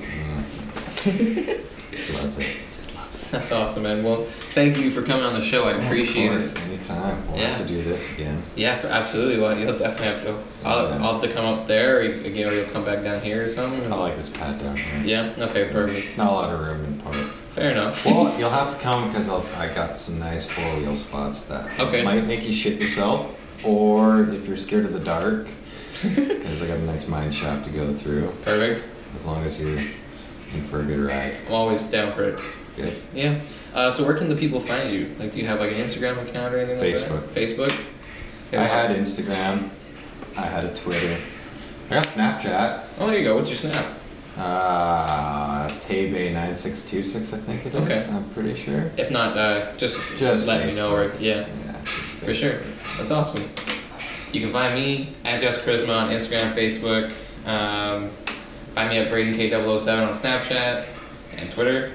she 1.96 2.12
loves 2.14 2.38
it. 2.38 2.56
Just 2.76 2.94
loves 2.94 3.22
it. 3.22 3.30
That's 3.30 3.52
awesome, 3.52 3.84
man. 3.84 4.04
Well, 4.04 4.24
thank 4.54 4.78
you 4.78 4.90
for 4.90 5.02
coming 5.02 5.24
on 5.24 5.32
the 5.32 5.40
show. 5.42 5.64
I 5.64 5.72
appreciate 5.72 6.26
of 6.26 6.32
course, 6.34 6.52
it. 6.54 6.60
Anytime. 6.62 7.26
We'll 7.28 7.38
Yeah. 7.38 7.46
have 7.48 7.58
to 7.58 7.66
do 7.66 7.82
this 7.82 8.12
again. 8.14 8.42
Yeah, 8.56 8.76
for, 8.76 8.88
absolutely. 8.88 9.38
Well, 9.40 9.56
you'll 9.58 9.78
definitely 9.78 10.06
have 10.06 10.22
to. 10.24 10.68
I'll, 10.68 10.88
Yeah. 10.90 11.04
I'll 11.06 11.12
have 11.14 11.22
to 11.22 11.32
come 11.32 11.46
up 11.46 11.66
there, 11.66 11.98
or 11.98 12.02
you, 12.02 12.24
again, 12.26 12.48
or 12.48 12.52
you'll 12.54 12.68
come 12.70 12.84
back 12.84 13.02
down 13.02 13.22
here 13.22 13.44
or 13.44 13.48
something. 13.48 13.90
I 13.90 13.96
like 13.96 14.16
this 14.16 14.28
pad 14.28 14.58
down 14.60 14.76
here. 14.76 15.02
Yeah. 15.04 15.32
Okay. 15.46 15.70
Perfect. 15.70 16.18
Not 16.18 16.26
a 16.28 16.32
lot 16.32 16.52
of 16.54 16.60
room 16.60 16.84
in 16.84 17.00
part. 17.00 17.16
Fair 17.50 17.72
enough. 17.72 18.04
Well, 18.06 18.38
you'll 18.38 18.50
have 18.50 18.68
to 18.68 18.76
come 18.76 19.08
because 19.08 19.28
I 19.28 19.72
got 19.74 19.98
some 19.98 20.18
nice 20.18 20.48
four 20.48 20.76
wheel 20.78 20.94
spots 20.96 21.42
that 21.42 21.78
Okay. 21.78 22.02
might 22.02 22.24
make 22.26 22.44
you 22.44 22.52
shit 22.52 22.80
yourself, 22.80 23.26
or 23.64 24.28
if 24.30 24.46
you're 24.46 24.56
scared 24.56 24.84
of 24.84 24.92
the 24.92 25.00
dark, 25.00 25.48
because 26.02 26.62
I 26.62 26.66
got 26.68 26.78
a 26.78 26.82
nice 26.82 27.08
mine 27.08 27.30
shaft 27.32 27.64
to 27.66 27.70
go 27.70 27.92
through. 27.92 28.28
Perfect. 28.44 28.86
As 29.16 29.26
long 29.26 29.44
as 29.44 29.60
you're 29.60 29.78
in 29.78 30.62
for 30.62 30.80
a 30.80 30.84
good 30.84 31.00
ride. 31.00 31.34
I'm 31.48 31.52
always 31.54 31.84
down 31.84 32.12
for 32.12 32.22
it. 32.24 32.40
Good. 32.76 32.96
Yeah. 33.14 33.40
Uh, 33.74 33.90
so 33.90 34.04
where 34.04 34.14
can 34.16 34.28
the 34.28 34.36
people 34.36 34.60
find 34.60 34.90
you? 34.90 35.14
Like, 35.18 35.32
do 35.32 35.38
you 35.38 35.46
have 35.46 35.60
like 35.60 35.72
an 35.72 35.78
Instagram 35.78 36.22
account 36.26 36.54
or 36.54 36.58
anything 36.58 36.80
like 36.80 36.94
Facebook. 36.94 37.34
that? 37.34 37.40
Facebook. 37.40 37.80
I 38.52 38.64
had 38.64 38.90
Instagram. 38.96 39.70
I 40.36 40.42
had 40.46 40.64
a 40.64 40.74
Twitter. 40.74 41.20
I 41.90 41.94
got 41.94 42.06
Snapchat. 42.06 42.84
Oh, 42.98 43.06
there 43.08 43.18
you 43.18 43.24
go. 43.24 43.36
What's 43.36 43.48
your 43.50 43.56
snap? 43.58 43.84
Uh, 44.40 45.68
Tabe9626, 45.68 47.34
I 47.34 47.36
think 47.40 47.66
it 47.66 47.74
is. 47.74 47.80
Okay. 47.82 48.16
I'm 48.16 48.24
pretty 48.30 48.54
sure. 48.54 48.90
If 48.96 49.10
not, 49.10 49.36
uh, 49.36 49.76
just 49.76 50.00
Just 50.16 50.46
let 50.46 50.66
me 50.66 50.74
know. 50.74 50.94
Or 50.94 51.12
yeah, 51.18 51.46
Yeah, 51.64 51.72
for 51.84 52.32
sure. 52.32 52.60
That's 52.96 53.10
awesome. 53.10 53.42
You 54.32 54.40
can 54.40 54.50
find 54.50 54.74
me 54.74 55.12
at 55.24 55.42
Just 55.42 55.60
Charisma 55.60 55.94
on 55.94 56.10
Instagram, 56.10 56.54
Facebook. 56.54 57.12
Um, 57.46 58.08
find 58.72 58.88
me 58.88 58.98
at 58.98 59.10
Braden 59.10 59.34
K007 59.34 60.08
on 60.08 60.14
Snapchat 60.14 60.86
and 61.36 61.50
Twitter. 61.50 61.92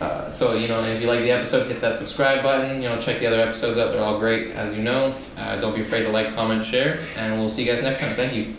Uh, 0.00 0.30
so 0.30 0.54
you 0.54 0.68
know, 0.68 0.82
if 0.84 1.02
you 1.02 1.06
like 1.06 1.20
the 1.20 1.30
episode, 1.32 1.70
hit 1.70 1.82
that 1.82 1.96
subscribe 1.96 2.42
button. 2.42 2.82
You 2.82 2.88
know, 2.88 2.98
check 2.98 3.20
the 3.20 3.26
other 3.26 3.40
episodes 3.40 3.76
out; 3.76 3.92
they're 3.92 4.02
all 4.02 4.18
great, 4.18 4.52
as 4.52 4.74
you 4.74 4.82
know. 4.82 5.14
Uh, 5.36 5.60
don't 5.60 5.74
be 5.74 5.82
afraid 5.82 6.04
to 6.04 6.08
like, 6.08 6.34
comment, 6.34 6.64
share, 6.64 6.98
and 7.16 7.38
we'll 7.38 7.50
see 7.50 7.64
you 7.64 7.72
guys 7.72 7.82
next 7.82 8.00
time. 8.00 8.16
Thank 8.16 8.32
you. 8.32 8.56